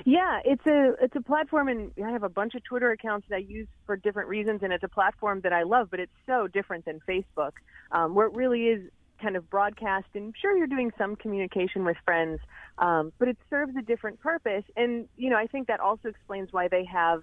Yeah, 0.03 0.39
it's 0.43 0.65
a 0.65 0.93
it's 1.01 1.15
a 1.15 1.21
platform, 1.21 1.67
and 1.69 1.91
I 2.03 2.11
have 2.11 2.23
a 2.23 2.29
bunch 2.29 2.55
of 2.55 2.63
Twitter 2.63 2.91
accounts 2.91 3.27
that 3.29 3.35
I 3.35 3.39
use 3.39 3.67
for 3.85 3.95
different 3.95 4.27
reasons, 4.29 4.61
and 4.61 4.73
it's 4.73 4.83
a 4.83 4.89
platform 4.89 5.41
that 5.41 5.53
I 5.53 5.63
love, 5.63 5.89
but 5.89 5.99
it's 5.99 6.11
so 6.25 6.47
different 6.47 6.85
than 6.85 6.99
Facebook, 7.07 7.51
um, 7.91 8.13
where 8.13 8.27
it 8.27 8.33
really 8.33 8.65
is 8.67 8.91
kind 9.21 9.37
of 9.37 9.49
broadcast. 9.49 10.07
And 10.13 10.35
sure, 10.39 10.57
you're 10.57 10.67
doing 10.67 10.91
some 10.97 11.15
communication 11.15 11.85
with 11.85 11.97
friends, 12.03 12.39
um, 12.77 13.13
but 13.19 13.29
it 13.29 13.37
serves 13.49 13.75
a 13.77 13.81
different 13.81 14.19
purpose. 14.19 14.65
And 14.75 15.07
you 15.15 15.29
know, 15.29 15.37
I 15.37 15.47
think 15.47 15.67
that 15.67 15.79
also 15.79 16.09
explains 16.09 16.51
why 16.51 16.67
they 16.67 16.83
have 16.85 17.21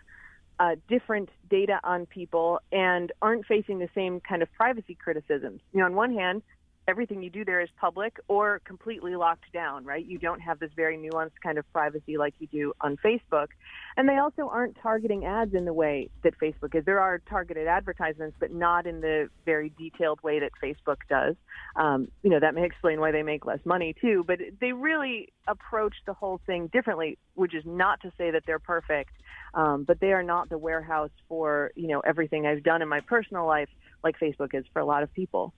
uh, 0.58 0.76
different 0.88 1.28
data 1.50 1.80
on 1.84 2.06
people 2.06 2.60
and 2.70 3.12
aren't 3.20 3.46
facing 3.46 3.78
the 3.80 3.88
same 3.94 4.20
kind 4.20 4.42
of 4.42 4.52
privacy 4.52 4.94
criticisms. 4.94 5.60
You 5.72 5.80
know, 5.80 5.86
on 5.86 5.94
one 5.94 6.14
hand, 6.14 6.42
everything 6.88 7.22
you 7.22 7.30
do 7.30 7.44
there 7.44 7.60
is 7.60 7.68
public 7.80 8.18
or 8.28 8.60
completely 8.64 9.14
locked 9.14 9.50
down, 9.52 9.84
right? 9.84 10.04
You 10.04 10.18
don't 10.18 10.40
have 10.40 10.58
this 10.58 10.70
very 10.74 10.98
nuanced 10.98 11.40
kind 11.42 11.58
of 11.58 11.70
privacy 11.72 12.16
like 12.16 12.34
you 12.38 12.48
do 12.48 12.72
on 12.80 12.96
Facebook. 12.96 13.48
And 13.96 14.08
they 14.08 14.16
also 14.16 14.48
aren't 14.48 14.76
targeting 14.82 15.24
ads 15.24 15.54
in 15.54 15.64
the 15.64 15.72
way 15.72 16.08
that 16.22 16.38
Facebook 16.38 16.74
is. 16.74 16.84
There 16.84 17.00
are 17.00 17.18
targeted 17.28 17.68
advertisements, 17.68 18.36
but 18.40 18.52
not 18.52 18.86
in 18.86 19.00
the 19.00 19.28
very 19.44 19.72
detailed 19.78 20.22
way 20.22 20.40
that 20.40 20.50
Facebook 20.62 20.98
does. 21.08 21.36
Um, 21.76 22.08
you 22.22 22.30
know, 22.30 22.40
that 22.40 22.54
may 22.54 22.64
explain 22.64 23.00
why 23.00 23.12
they 23.12 23.22
make 23.22 23.46
less 23.46 23.60
money 23.64 23.94
too, 24.00 24.24
but 24.26 24.38
they 24.60 24.72
really 24.72 25.32
approach 25.46 25.94
the 26.06 26.14
whole 26.14 26.40
thing 26.46 26.68
differently, 26.68 27.18
which 27.34 27.54
is 27.54 27.64
not 27.64 28.00
to 28.02 28.12
say 28.18 28.30
that 28.30 28.42
they're 28.46 28.58
perfect, 28.58 29.12
um, 29.54 29.84
but 29.84 30.00
they 30.00 30.12
are 30.12 30.22
not 30.22 30.48
the 30.48 30.58
warehouse 30.58 31.10
for, 31.28 31.70
you 31.76 31.88
know, 31.88 32.00
everything 32.00 32.46
I've 32.46 32.62
done 32.62 32.82
in 32.82 32.88
my 32.88 33.00
personal 33.00 33.46
life 33.46 33.68
like 34.02 34.18
Facebook 34.18 34.54
is 34.54 34.64
for 34.72 34.80
a 34.80 34.84
lot 34.84 35.02
of 35.02 35.12
people. 35.12 35.52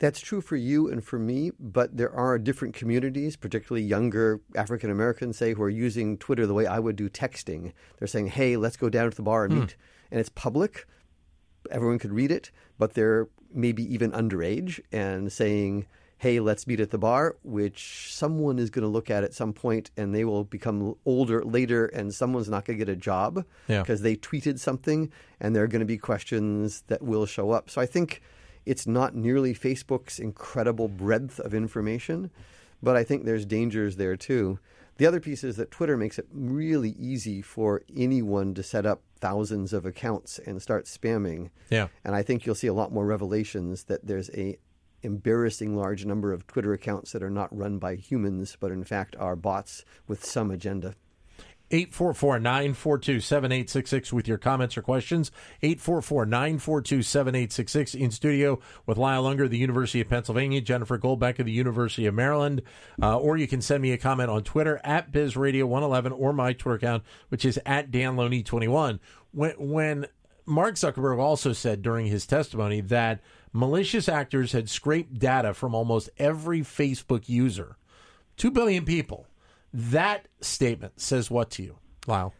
That's 0.00 0.18
true 0.18 0.40
for 0.40 0.56
you 0.56 0.90
and 0.90 1.04
for 1.04 1.18
me, 1.18 1.52
but 1.60 1.96
there 1.96 2.12
are 2.12 2.38
different 2.38 2.74
communities, 2.74 3.36
particularly 3.36 3.86
younger 3.86 4.40
African 4.56 4.90
Americans, 4.90 5.36
say, 5.36 5.52
who 5.52 5.62
are 5.62 5.68
using 5.68 6.16
Twitter 6.16 6.46
the 6.46 6.54
way 6.54 6.66
I 6.66 6.78
would 6.78 6.96
do 6.96 7.10
texting. 7.10 7.72
They're 7.98 8.08
saying, 8.08 8.28
hey, 8.28 8.56
let's 8.56 8.78
go 8.78 8.88
down 8.88 9.10
to 9.10 9.16
the 9.16 9.22
bar 9.22 9.44
and 9.44 9.52
hmm. 9.52 9.60
meet. 9.60 9.76
And 10.10 10.18
it's 10.18 10.30
public, 10.30 10.86
everyone 11.70 11.98
could 11.98 12.12
read 12.12 12.32
it, 12.32 12.50
but 12.78 12.94
they're 12.94 13.28
maybe 13.52 13.82
even 13.92 14.10
underage 14.12 14.80
and 14.90 15.30
saying, 15.30 15.86
hey, 16.16 16.40
let's 16.40 16.66
meet 16.66 16.80
at 16.80 16.90
the 16.90 16.98
bar, 16.98 17.36
which 17.42 18.14
someone 18.14 18.58
is 18.58 18.70
going 18.70 18.82
to 18.82 18.88
look 18.88 19.10
at 19.10 19.22
at 19.22 19.34
some 19.34 19.52
point 19.52 19.90
and 19.96 20.14
they 20.14 20.24
will 20.24 20.44
become 20.44 20.94
older 21.04 21.42
later 21.44 21.86
and 21.86 22.14
someone's 22.14 22.48
not 22.48 22.64
going 22.64 22.78
to 22.78 22.84
get 22.84 22.92
a 22.92 22.96
job 22.96 23.44
Yeah. 23.68 23.82
because 23.82 24.00
they 24.00 24.16
tweeted 24.16 24.58
something 24.58 25.10
and 25.40 25.54
there 25.54 25.62
are 25.62 25.68
going 25.68 25.80
to 25.80 25.86
be 25.86 25.98
questions 25.98 26.84
that 26.88 27.02
will 27.02 27.26
show 27.26 27.50
up. 27.50 27.68
So 27.68 27.80
I 27.80 27.86
think 27.86 28.22
it's 28.66 28.86
not 28.86 29.14
nearly 29.14 29.54
Facebook's 29.54 30.18
incredible 30.18 30.88
breadth 30.88 31.40
of 31.40 31.54
information, 31.54 32.30
but 32.82 32.96
I 32.96 33.04
think 33.04 33.24
there's 33.24 33.46
dangers 33.46 33.96
there 33.96 34.16
too. 34.16 34.58
The 34.96 35.06
other 35.06 35.20
piece 35.20 35.44
is 35.44 35.56
that 35.56 35.70
Twitter 35.70 35.96
makes 35.96 36.18
it 36.18 36.26
really 36.30 36.90
easy 36.98 37.40
for 37.40 37.82
anyone 37.96 38.52
to 38.54 38.62
set 38.62 38.84
up 38.84 39.02
thousands 39.18 39.72
of 39.72 39.86
accounts 39.86 40.38
and 40.38 40.60
start 40.60 40.84
spamming. 40.84 41.50
Yeah. 41.70 41.88
And 42.04 42.14
I 42.14 42.22
think 42.22 42.44
you'll 42.44 42.54
see 42.54 42.66
a 42.66 42.74
lot 42.74 42.92
more 42.92 43.06
revelations 43.06 43.84
that 43.84 44.06
there's 44.06 44.30
a 44.30 44.58
embarrassing 45.02 45.74
large 45.74 46.04
number 46.04 46.32
of 46.32 46.46
Twitter 46.46 46.74
accounts 46.74 47.12
that 47.12 47.22
are 47.22 47.30
not 47.30 47.56
run 47.56 47.78
by 47.78 47.94
humans, 47.94 48.56
but 48.60 48.70
in 48.70 48.84
fact 48.84 49.16
are 49.18 49.36
bots 49.36 49.84
with 50.06 50.22
some 50.24 50.50
agenda. 50.50 50.94
844-942-7866 51.70 54.12
with 54.12 54.26
your 54.26 54.38
comments 54.38 54.76
or 54.76 54.82
questions. 54.82 55.30
844-942-7866 55.62 57.94
in 57.94 58.10
studio 58.10 58.58
with 58.86 58.98
Lyle 58.98 59.22
Ungar, 59.24 59.48
the 59.48 59.58
University 59.58 60.00
of 60.00 60.08
Pennsylvania, 60.08 60.60
Jennifer 60.60 60.98
Golbeck 60.98 61.38
of 61.38 61.46
the 61.46 61.52
University 61.52 62.06
of 62.06 62.14
Maryland. 62.14 62.62
Uh, 63.00 63.16
or 63.18 63.36
you 63.36 63.46
can 63.46 63.62
send 63.62 63.82
me 63.82 63.92
a 63.92 63.98
comment 63.98 64.30
on 64.30 64.42
Twitter 64.42 64.80
at 64.84 65.12
BizRadio111 65.12 66.18
or 66.18 66.32
my 66.32 66.52
Twitter 66.52 66.76
account, 66.76 67.04
which 67.28 67.44
is 67.44 67.60
at 67.64 67.90
DanLoney21. 67.90 68.98
When, 69.32 69.54
when 69.58 70.06
Mark 70.46 70.74
Zuckerberg 70.74 71.18
also 71.18 71.52
said 71.52 71.82
during 71.82 72.06
his 72.06 72.26
testimony 72.26 72.80
that 72.82 73.20
malicious 73.52 74.08
actors 74.08 74.52
had 74.52 74.68
scraped 74.68 75.18
data 75.18 75.54
from 75.54 75.74
almost 75.74 76.10
every 76.18 76.60
Facebook 76.60 77.28
user, 77.28 77.76
2 78.36 78.50
billion 78.50 78.84
people. 78.84 79.26
That 79.72 80.26
statement 80.40 81.00
says 81.00 81.30
what 81.30 81.50
to 81.52 81.62
you, 81.62 81.78
Wow. 82.06 82.32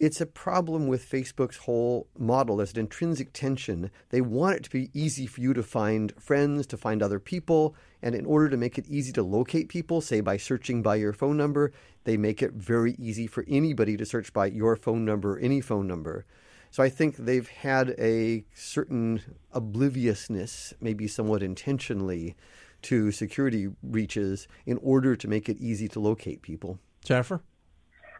It's 0.00 0.20
a 0.20 0.26
problem 0.26 0.88
with 0.88 1.08
Facebook's 1.08 1.56
whole 1.56 2.08
model. 2.18 2.56
There's 2.56 2.72
an 2.72 2.80
intrinsic 2.80 3.32
tension. 3.32 3.92
They 4.10 4.20
want 4.20 4.56
it 4.56 4.64
to 4.64 4.70
be 4.70 4.90
easy 4.92 5.26
for 5.26 5.40
you 5.40 5.54
to 5.54 5.62
find 5.62 6.12
friends, 6.18 6.66
to 6.68 6.76
find 6.76 7.00
other 7.00 7.20
people. 7.20 7.76
And 8.02 8.14
in 8.14 8.26
order 8.26 8.48
to 8.50 8.56
make 8.56 8.76
it 8.76 8.88
easy 8.88 9.12
to 9.12 9.22
locate 9.22 9.68
people, 9.68 10.00
say 10.00 10.20
by 10.20 10.36
searching 10.36 10.82
by 10.82 10.96
your 10.96 11.12
phone 11.12 11.36
number, 11.36 11.70
they 12.02 12.16
make 12.16 12.42
it 12.42 12.52
very 12.52 12.96
easy 12.98 13.28
for 13.28 13.44
anybody 13.46 13.96
to 13.96 14.04
search 14.04 14.32
by 14.32 14.46
your 14.46 14.74
phone 14.74 15.04
number 15.04 15.36
or 15.36 15.38
any 15.38 15.60
phone 15.60 15.86
number. 15.86 16.26
So 16.72 16.82
I 16.82 16.88
think 16.88 17.16
they've 17.16 17.48
had 17.48 17.94
a 17.96 18.44
certain 18.52 19.22
obliviousness, 19.52 20.74
maybe 20.80 21.06
somewhat 21.06 21.40
intentionally, 21.40 22.34
to 22.84 23.10
security 23.10 23.68
breaches 23.82 24.48
in 24.66 24.78
order 24.82 25.16
to 25.16 25.28
make 25.28 25.48
it 25.48 25.58
easy 25.58 25.88
to 25.88 26.00
locate 26.00 26.42
people. 26.42 26.78
Jennifer? 27.04 27.42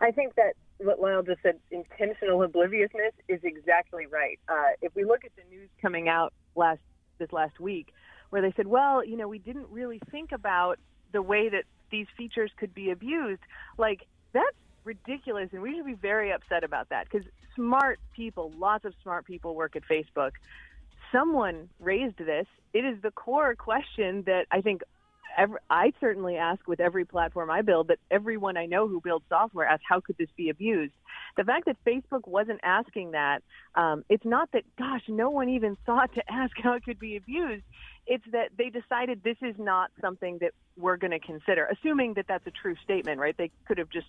I 0.01 0.11
think 0.11 0.35
that 0.35 0.55
what 0.79 1.01
Lyle 1.01 1.23
just 1.23 1.43
said, 1.43 1.59
intentional 1.71 2.43
obliviousness, 2.43 3.13
is 3.29 3.41
exactly 3.43 4.07
right. 4.07 4.39
Uh, 4.49 4.73
if 4.83 4.95
we 4.95 5.05
look 5.05 5.25
at 5.25 5.31
the 5.37 5.43
news 5.55 5.69
coming 5.81 6.09
out 6.09 6.33
last 6.57 6.81
this 7.19 7.33
last 7.33 7.61
week, 7.61 7.93
where 8.31 8.43
they 8.43 8.53
said, 8.57 8.67
well, 8.67 9.05
you 9.05 9.17
know, 9.17 9.29
we 9.29 9.39
didn't 9.39 9.69
really 9.71 10.01
think 10.11 10.33
about 10.33 10.79
the 11.13 11.23
way 11.23 11.49
that 11.49 11.65
these 11.91 12.07
features 12.17 12.51
could 12.57 12.75
be 12.75 12.91
abused, 12.91 13.43
like 13.79 14.07
that's 14.33 14.57
ridiculous, 14.83 15.49
and 15.53 15.63
we 15.63 15.77
should 15.77 15.87
be 15.87 15.95
very 15.95 16.33
upset 16.33 16.65
about 16.65 16.89
that 16.89 17.09
because 17.09 17.27
smart 17.55 18.01
people, 18.15 18.53
lots 18.59 18.85
of 18.85 18.95
smart 19.03 19.25
people 19.25 19.55
work 19.55 19.77
at 19.77 19.83
Facebook. 19.85 20.33
Someone 21.15 21.69
raised 21.79 22.19
this. 22.19 22.47
It 22.73 22.85
is 22.85 23.01
the 23.01 23.13
core 23.13 23.55
question 23.55 24.25
that 24.27 24.47
I 24.51 24.61
think 24.63 24.83
every, 25.37 25.59
I 25.71 25.93
certainly 26.01 26.37
ask 26.37 26.67
with 26.67 26.81
every 26.81 27.05
platform 27.05 27.51
I 27.51 27.63
build, 27.63 27.87
but 27.87 27.99
everyone 28.11 28.57
I 28.57 28.67
know 28.67 28.89
who 28.89 29.01
builds 29.01 29.25
software 29.29 29.67
asks, 29.67 29.85
how 29.89 30.01
could 30.01 30.17
this 30.19 30.29
be 30.37 30.49
abused? 30.49 30.93
The 31.37 31.45
fact 31.45 31.67
that 31.67 31.77
Facebook 31.87 32.27
wasn't 32.27 32.61
asking 32.63 33.13
that, 33.13 33.43
um, 33.75 34.05
it's 34.09 34.25
not 34.25 34.51
that, 34.53 34.65
gosh, 34.77 35.03
no 35.09 35.31
one 35.31 35.51
even 35.51 35.77
thought 35.87 36.13
to 36.15 36.23
ask 36.33 36.53
how 36.61 36.75
it 36.75 36.85
could 36.85 36.99
be 36.99 37.17
abused. 37.17 37.65
It's 38.07 38.25
that 38.33 38.51
they 38.59 38.71
decided 38.71 39.23
this 39.23 39.39
is 39.41 39.55
not 39.59 39.91
something 40.01 40.39
that 40.41 40.53
we're 40.77 40.97
going 40.97 41.13
to 41.13 41.21
consider, 41.21 41.67
assuming 41.67 42.15
that 42.15 42.27
that's 42.29 42.47
a 42.47 42.51
true 42.51 42.75
statement, 42.83 43.21
right? 43.21 43.37
They 43.37 43.51
could 43.67 43.79
have 43.79 43.89
just 43.89 44.09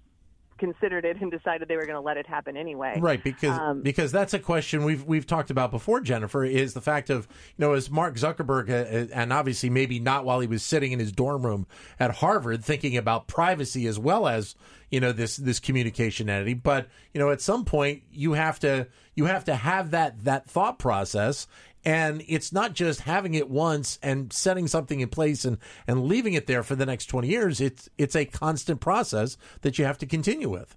considered 0.58 1.06
it 1.06 1.22
and 1.22 1.32
decided 1.32 1.68
they 1.68 1.76
were 1.76 1.86
going 1.86 1.96
to 1.96 2.02
let 2.02 2.18
it 2.18 2.28
happen 2.28 2.56
anyway. 2.56 2.98
Right, 3.00 3.24
because 3.24 3.58
Um, 3.58 3.82
because 3.82 4.12
that's 4.12 4.34
a 4.34 4.40
question 4.40 4.84
we've 4.84 5.04
we've 5.04 5.28
talked 5.28 5.50
about 5.50 5.72
before. 5.72 6.02
Jennifer 6.02 6.44
is 6.46 6.74
the 6.74 6.82
fact 6.82 7.10
of 7.10 7.28
you 7.58 7.66
know 7.66 7.74
as 7.74 7.90
Mark 7.90 8.16
Zuckerberg 8.16 8.70
uh, 8.70 9.14
and 9.14 9.34
obviously 9.34 9.70
maybe 9.70 10.00
not 10.00 10.26
while 10.26 10.40
he 10.40 10.48
was 10.48 10.64
sitting 10.64 10.92
in 10.92 11.00
his 11.00 11.12
dorm 11.12 11.46
room 11.46 11.68
at 12.00 12.12
Harvard 12.12 12.64
thinking 12.64 12.98
about 12.98 13.28
privacy 13.28 13.88
as 13.88 14.00
well 14.00 14.28
as 14.28 14.56
you 14.90 15.00
know 15.00 15.12
this 15.12 15.38
this 15.38 15.60
communication 15.60 16.30
entity, 16.30 16.54
but 16.54 16.88
you 17.14 17.20
know 17.20 17.32
at 17.32 17.42
some 17.42 17.66
point 17.66 18.04
you 18.12 18.34
have 18.34 18.60
to 18.60 18.88
you 19.16 19.26
have 19.26 19.46
to 19.46 19.56
have 19.56 19.92
that 19.92 20.24
that 20.24 20.46
thought 20.48 20.80
process. 20.80 21.48
And 21.86 22.24
it's 22.28 22.52
not 22.52 22.74
just 22.74 23.02
having 23.02 23.36
it 23.36 23.50
once 23.50 24.00
and 24.02 24.34
setting 24.34 24.68
something 24.68 25.00
in 25.00 25.10
place 25.10 25.46
and, 25.46 25.60
and 25.88 26.06
leaving 26.06 26.34
it 26.34 26.48
there 26.48 26.64
for 26.64 26.76
the 26.76 26.86
next 26.86 27.06
20 27.06 27.28
years. 27.28 27.62
It's, 27.62 27.88
it's 27.98 28.16
a 28.16 28.26
constant 28.26 28.82
process 28.82 29.38
that 29.62 29.78
you 29.78 29.86
have 29.86 30.00
to 30.00 30.08
continue 30.08 30.50
with. 30.50 30.76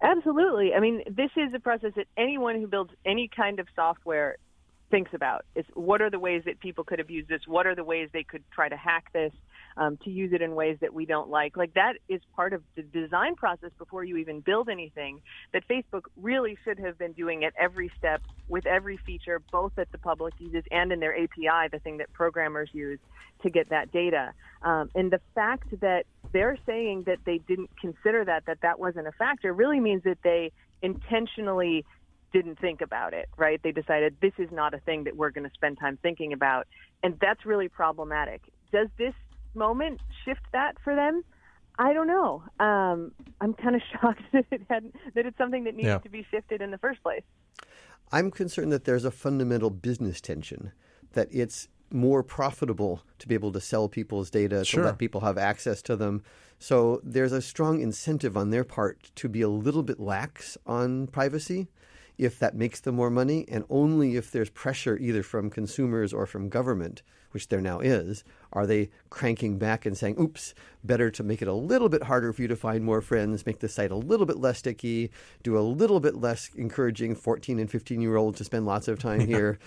Absolutely. 0.00 0.72
I 0.74 0.80
mean, 0.80 1.02
this 1.08 1.30
is 1.36 1.52
a 1.52 1.58
process 1.58 1.92
that 1.96 2.06
anyone 2.16 2.60
who 2.60 2.66
builds 2.66 2.92
any 3.04 3.28
kind 3.28 3.58
of 3.58 3.66
software 3.74 4.36
thinks 4.90 5.12
about. 5.14 5.44
Is 5.54 5.64
what 5.74 6.00
are 6.00 6.10
the 6.10 6.18
ways 6.18 6.42
that 6.46 6.60
people 6.60 6.84
could 6.84 7.00
abuse 7.00 7.26
this? 7.28 7.42
What 7.46 7.66
are 7.66 7.74
the 7.74 7.84
ways 7.84 8.08
they 8.12 8.22
could 8.22 8.44
try 8.52 8.68
to 8.68 8.76
hack 8.76 9.12
this 9.12 9.32
um, 9.76 9.98
to 10.04 10.10
use 10.10 10.32
it 10.32 10.42
in 10.42 10.54
ways 10.54 10.78
that 10.80 10.94
we 10.94 11.06
don't 11.06 11.28
like? 11.28 11.56
Like 11.56 11.74
that 11.74 11.94
is 12.08 12.20
part 12.34 12.52
of 12.52 12.62
the 12.74 12.82
design 12.82 13.34
process 13.34 13.70
before 13.78 14.04
you 14.04 14.16
even 14.16 14.40
build 14.40 14.68
anything. 14.68 15.20
That 15.52 15.66
Facebook 15.68 16.02
really 16.16 16.56
should 16.64 16.78
have 16.78 16.98
been 16.98 17.12
doing 17.12 17.44
at 17.44 17.52
every 17.58 17.90
step 17.98 18.22
with 18.48 18.66
every 18.66 18.96
feature, 18.96 19.42
both 19.52 19.72
that 19.76 19.90
the 19.92 19.98
public 19.98 20.34
uses 20.38 20.64
and 20.70 20.92
in 20.92 21.00
their 21.00 21.14
API, 21.14 21.68
the 21.70 21.80
thing 21.82 21.98
that 21.98 22.12
programmers 22.12 22.70
use 22.72 22.98
to 23.42 23.50
get 23.50 23.68
that 23.70 23.92
data. 23.92 24.32
Um, 24.62 24.90
and 24.94 25.10
the 25.10 25.20
fact 25.34 25.80
that 25.80 26.04
they're 26.32 26.58
saying 26.66 27.04
that 27.04 27.18
they 27.24 27.38
didn't 27.38 27.70
consider 27.80 28.24
that, 28.24 28.46
that 28.46 28.60
that 28.62 28.78
wasn't 28.78 29.06
a 29.06 29.12
factor, 29.12 29.52
really 29.52 29.80
means 29.80 30.02
that 30.04 30.18
they 30.22 30.52
intentionally 30.82 31.84
didn't 32.32 32.58
think 32.58 32.80
about 32.80 33.14
it, 33.14 33.28
right? 33.36 33.60
They 33.62 33.72
decided 33.72 34.16
this 34.20 34.32
is 34.38 34.50
not 34.50 34.74
a 34.74 34.78
thing 34.78 35.04
that 35.04 35.16
we're 35.16 35.30
going 35.30 35.48
to 35.48 35.54
spend 35.54 35.78
time 35.78 35.98
thinking 36.02 36.32
about. 36.32 36.66
And 37.02 37.18
that's 37.20 37.46
really 37.46 37.68
problematic. 37.68 38.42
Does 38.72 38.88
this 38.98 39.14
moment 39.56 40.00
shift 40.24 40.42
that 40.52 40.76
for 40.84 40.94
them? 40.94 41.24
I 41.78 41.92
don't 41.92 42.06
know. 42.06 42.42
Um, 42.60 43.12
I'm 43.40 43.52
kind 43.54 43.74
of 43.74 43.82
shocked 43.92 44.22
that 44.32 44.46
it 44.50 44.62
had 44.70 44.92
that 45.14 45.26
it's 45.26 45.36
something 45.38 45.64
that 45.64 45.74
needs 45.74 45.86
Yeah. 45.88 45.98
to 45.98 46.08
be 46.08 46.26
shifted 46.30 46.60
in 46.62 46.70
the 46.70 46.78
first 46.78 47.02
place. 47.02 47.22
I'm 48.12 48.30
concerned 48.30 48.70
that 48.72 48.84
there's 48.84 49.04
a 49.04 49.10
fundamental 49.10 49.70
business 49.70 50.20
tension, 50.20 50.72
that 51.14 51.28
it's 51.32 51.68
more 51.92 52.22
profitable 52.22 53.02
to 53.18 53.28
be 53.28 53.34
able 53.34 53.52
to 53.52 53.60
sell 53.60 53.88
people's 53.88 54.30
data, 54.30 54.64
Sure. 54.64 54.82
to 54.82 54.88
let 54.90 54.98
people 54.98 55.20
have 55.22 55.38
access 55.38 55.82
to 55.82 55.96
them. 55.96 56.22
So 56.58 57.00
there's 57.04 57.32
a 57.32 57.42
strong 57.42 57.80
incentive 57.80 58.36
on 58.36 58.50
their 58.50 58.64
part 58.64 59.10
to 59.16 59.28
be 59.28 59.40
a 59.42 59.48
little 59.48 59.82
bit 59.82 60.00
lax 60.00 60.56
on 60.66 61.06
privacy 61.08 61.68
if 62.18 62.38
that 62.38 62.54
makes 62.54 62.80
them 62.80 62.94
more 62.94 63.10
money, 63.10 63.44
and 63.48 63.64
only 63.68 64.16
if 64.16 64.30
there's 64.30 64.50
pressure 64.50 64.96
either 64.98 65.22
from 65.22 65.50
consumers 65.50 66.12
or 66.12 66.26
from 66.26 66.48
government, 66.48 67.02
which 67.32 67.48
there 67.48 67.60
now 67.60 67.80
is, 67.80 68.24
are 68.52 68.66
they 68.66 68.88
cranking 69.10 69.58
back 69.58 69.84
and 69.84 69.96
saying, 69.96 70.18
oops, 70.18 70.54
better 70.82 71.10
to 71.10 71.22
make 71.22 71.42
it 71.42 71.48
a 71.48 71.52
little 71.52 71.88
bit 71.88 72.04
harder 72.04 72.32
for 72.32 72.42
you 72.42 72.48
to 72.48 72.56
find 72.56 72.82
more 72.82 73.02
friends, 73.02 73.44
make 73.44 73.58
the 73.58 73.68
site 73.68 73.90
a 73.90 73.96
little 73.96 74.24
bit 74.24 74.38
less 74.38 74.58
sticky, 74.58 75.10
do 75.42 75.58
a 75.58 75.60
little 75.60 76.00
bit 76.00 76.16
less 76.16 76.50
encouraging 76.54 77.14
14 77.14 77.58
and 77.58 77.70
15 77.70 78.00
year 78.00 78.16
olds 78.16 78.38
to 78.38 78.44
spend 78.44 78.64
lots 78.64 78.88
of 78.88 78.98
time 78.98 79.20
here. 79.26 79.58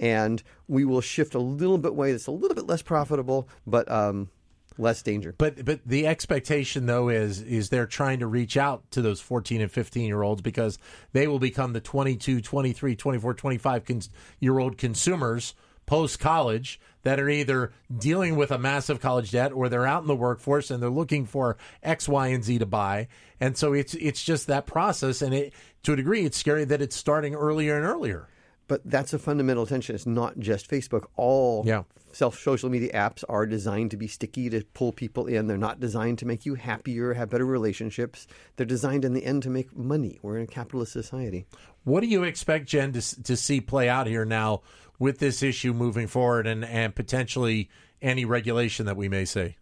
And 0.00 0.42
we 0.68 0.84
will 0.84 1.00
shift 1.00 1.34
a 1.34 1.40
little 1.40 1.76
bit 1.76 1.94
way 1.94 2.12
that's 2.12 2.28
a 2.28 2.30
little 2.30 2.54
bit 2.54 2.66
less 2.66 2.82
profitable, 2.82 3.48
but 3.66 3.90
um, 3.90 4.30
less 4.78 5.02
danger. 5.02 5.34
But 5.36 5.64
but 5.64 5.80
the 5.84 6.06
expectation 6.06 6.86
though 6.86 7.08
is 7.08 7.42
is 7.42 7.68
they're 7.68 7.86
trying 7.86 8.20
to 8.20 8.26
reach 8.26 8.56
out 8.56 8.90
to 8.92 9.02
those 9.02 9.20
14 9.20 9.60
and 9.60 9.70
15 9.70 10.06
year 10.06 10.22
olds 10.22 10.42
because 10.42 10.78
they 11.12 11.26
will 11.26 11.38
become 11.38 11.72
the 11.72 11.80
22, 11.80 12.40
23, 12.40 12.96
24, 12.96 13.34
25 13.34 13.84
cons- 13.84 14.10
year 14.40 14.58
old 14.58 14.78
consumers 14.78 15.54
post 15.86 16.20
college 16.20 16.78
that 17.02 17.18
are 17.18 17.30
either 17.30 17.72
dealing 17.96 18.36
with 18.36 18.50
a 18.50 18.58
massive 18.58 19.00
college 19.00 19.30
debt 19.30 19.52
or 19.52 19.70
they're 19.70 19.86
out 19.86 20.02
in 20.02 20.08
the 20.08 20.14
workforce 20.14 20.70
and 20.70 20.82
they're 20.82 20.90
looking 20.90 21.24
for 21.24 21.56
X, 21.82 22.06
Y, 22.06 22.28
and 22.28 22.44
Z 22.44 22.58
to 22.58 22.66
buy. 22.66 23.08
And 23.40 23.56
so 23.56 23.72
it's 23.72 23.94
it's 23.94 24.22
just 24.22 24.46
that 24.48 24.66
process 24.66 25.22
and 25.22 25.34
it 25.34 25.54
to 25.84 25.94
a 25.94 25.96
degree 25.96 26.24
it's 26.24 26.36
scary 26.36 26.64
that 26.66 26.82
it's 26.82 26.96
starting 26.96 27.34
earlier 27.34 27.76
and 27.76 27.86
earlier. 27.86 28.28
But 28.68 28.82
that's 28.84 29.12
a 29.12 29.18
fundamental 29.18 29.66
tension. 29.66 29.94
It's 29.94 30.06
not 30.06 30.38
just 30.38 30.70
Facebook. 30.70 31.06
All 31.16 31.64
Yeah. 31.66 31.82
self 32.12 32.38
social 32.38 32.68
media 32.70 32.92
apps 32.92 33.24
are 33.28 33.46
designed 33.46 33.90
to 33.90 33.96
be 33.96 34.06
sticky 34.06 34.50
to 34.50 34.62
pull 34.74 34.92
people 34.92 35.26
in. 35.26 35.46
They're 35.46 35.56
not 35.56 35.80
designed 35.80 36.18
to 36.18 36.26
make 36.26 36.46
you 36.46 36.54
happier, 36.54 37.14
have 37.14 37.30
better 37.30 37.46
relationships. 37.46 38.26
They're 38.56 38.66
designed 38.66 39.04
in 39.04 39.14
the 39.14 39.24
end 39.24 39.42
to 39.44 39.50
make 39.50 39.76
money. 39.76 40.18
We're 40.22 40.36
in 40.36 40.44
a 40.44 40.46
capitalist 40.46 40.92
society. 40.92 41.46
What 41.84 42.00
do 42.00 42.06
you 42.06 42.22
expect, 42.24 42.66
Jen, 42.66 42.92
to, 42.92 43.22
to 43.24 43.36
see 43.36 43.60
play 43.60 43.88
out 43.88 44.06
here 44.06 44.24
now 44.24 44.60
with 44.98 45.18
this 45.18 45.42
issue 45.42 45.72
moving 45.72 46.06
forward 46.06 46.46
and, 46.46 46.64
and 46.64 46.94
potentially 46.94 47.70
any 48.02 48.24
regulation 48.24 48.86
that 48.86 48.96
we 48.96 49.08
may 49.08 49.24
see? 49.24 49.56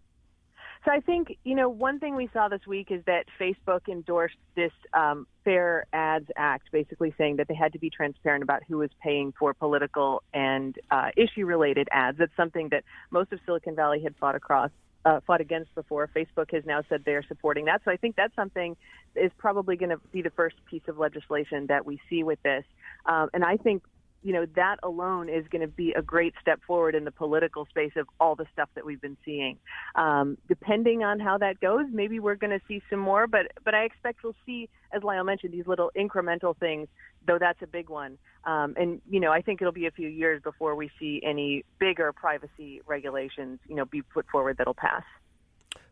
So 0.87 0.93
I 0.93 1.01
think 1.01 1.37
you 1.43 1.57
know 1.57 1.69
one 1.69 1.99
thing 1.99 2.15
we 2.15 2.31
saw 2.33 2.47
this 2.47 2.65
week 2.65 2.93
is 2.93 3.03
that 3.07 3.25
Facebook 3.41 3.89
endorsed 3.89 4.37
this 4.55 4.71
um, 4.95 5.27
Fair 5.45 5.85
Ads 5.93 6.29
Act, 6.37 6.71
basically 6.71 7.13
saying 7.19 7.37
that 7.37 7.49
they 7.49 7.57
had 7.57 7.73
to 7.73 7.81
be 7.81 7.91
transparent 7.91 8.45
about 8.45 8.63
who 8.69 8.79
was 8.79 8.91
paying 9.03 9.35
for 9.37 9.53
political 9.53 10.23
and 10.33 10.77
uh, 10.93 11.09
issue-related 11.17 11.89
ads. 11.91 12.19
That's 12.19 12.37
something 12.37 12.69
that 12.71 12.85
most 13.11 13.33
of 13.33 13.41
Silicon 13.45 13.75
Valley 13.75 14.01
had 14.01 14.15
fought 14.17 14.37
across. 14.37 14.71
Uh, 15.05 15.21
fought 15.25 15.41
against 15.41 15.73
before. 15.77 16.11
Facebook 16.17 16.53
has 16.53 16.65
now 16.67 16.83
said 16.89 17.03
they're 17.07 17.23
supporting 17.29 17.67
that. 17.67 17.81
So 17.85 17.93
I 17.93 17.97
think 17.97 18.17
that's 18.17 18.35
something 18.35 18.77
is 19.15 19.31
probably 19.39 19.77
going 19.77 19.91
to 19.91 19.99
be 20.11 20.21
the 20.21 20.31
first 20.31 20.57
piece 20.69 20.83
of 20.89 20.99
legislation 20.99 21.67
that 21.69 21.87
we 21.87 22.01
see 22.11 22.25
with 22.25 22.43
this. 22.43 22.65
Um, 23.05 23.31
and 23.33 23.45
I 23.45 23.57
think 23.57 23.85
you 24.27 24.33
know, 24.33 24.45
that 24.57 24.79
alone 24.83 25.29
is 25.29 25.47
going 25.53 25.63
to 25.63 25.69
be 25.69 25.93
a 25.93 26.03
great 26.03 26.35
step 26.41 26.61
forward 26.67 26.97
in 26.97 27.05
the 27.05 27.13
political 27.13 27.65
space 27.67 27.93
of 27.95 28.09
all 28.19 28.35
the 28.35 28.45
stuff 28.53 28.69
that 28.75 28.85
we've 28.85 29.01
been 29.01 29.17
seeing. 29.25 29.57
Um, 29.95 30.37
depending 30.49 31.05
on 31.05 31.21
how 31.21 31.39
that 31.39 31.61
goes, 31.61 31.85
maybe 31.93 32.19
we're 32.19 32.35
going 32.35 32.51
to 32.51 32.61
see 32.67 32.83
some 32.91 32.99
more, 32.99 33.29
but 33.29 33.53
but 33.65 33.73
I 33.73 33.85
expect 33.85 34.25
we'll 34.25 34.35
see, 34.45 34.69
as 34.93 35.05
Lyle 35.05 35.23
mentioned, 35.23 35.55
these 35.55 35.69
little 35.69 35.93
incremental 35.97 36.57
things. 36.59 36.89
Though 37.25 37.39
that's 37.39 37.63
a 37.63 37.69
big 37.69 37.89
one, 37.89 38.19
um, 38.43 38.75
and 38.77 39.01
you 39.09 39.21
know, 39.21 39.31
I 39.31 39.43
think 39.43 39.63
it'll 39.63 39.73
be 39.73 39.87
a 39.87 39.93
few 39.93 40.09
years 40.09 40.43
before 40.43 40.75
we 40.75 40.91
see 40.99 41.23
any 41.25 41.65
bigger 41.79 42.13
privacy 42.13 42.81
regulations, 42.85 43.61
you 43.69 43.77
know, 43.77 43.85
be 43.85 44.03
put 44.03 44.27
forward 44.27 44.59
that'll 44.59 44.75
pass. 44.75 45.05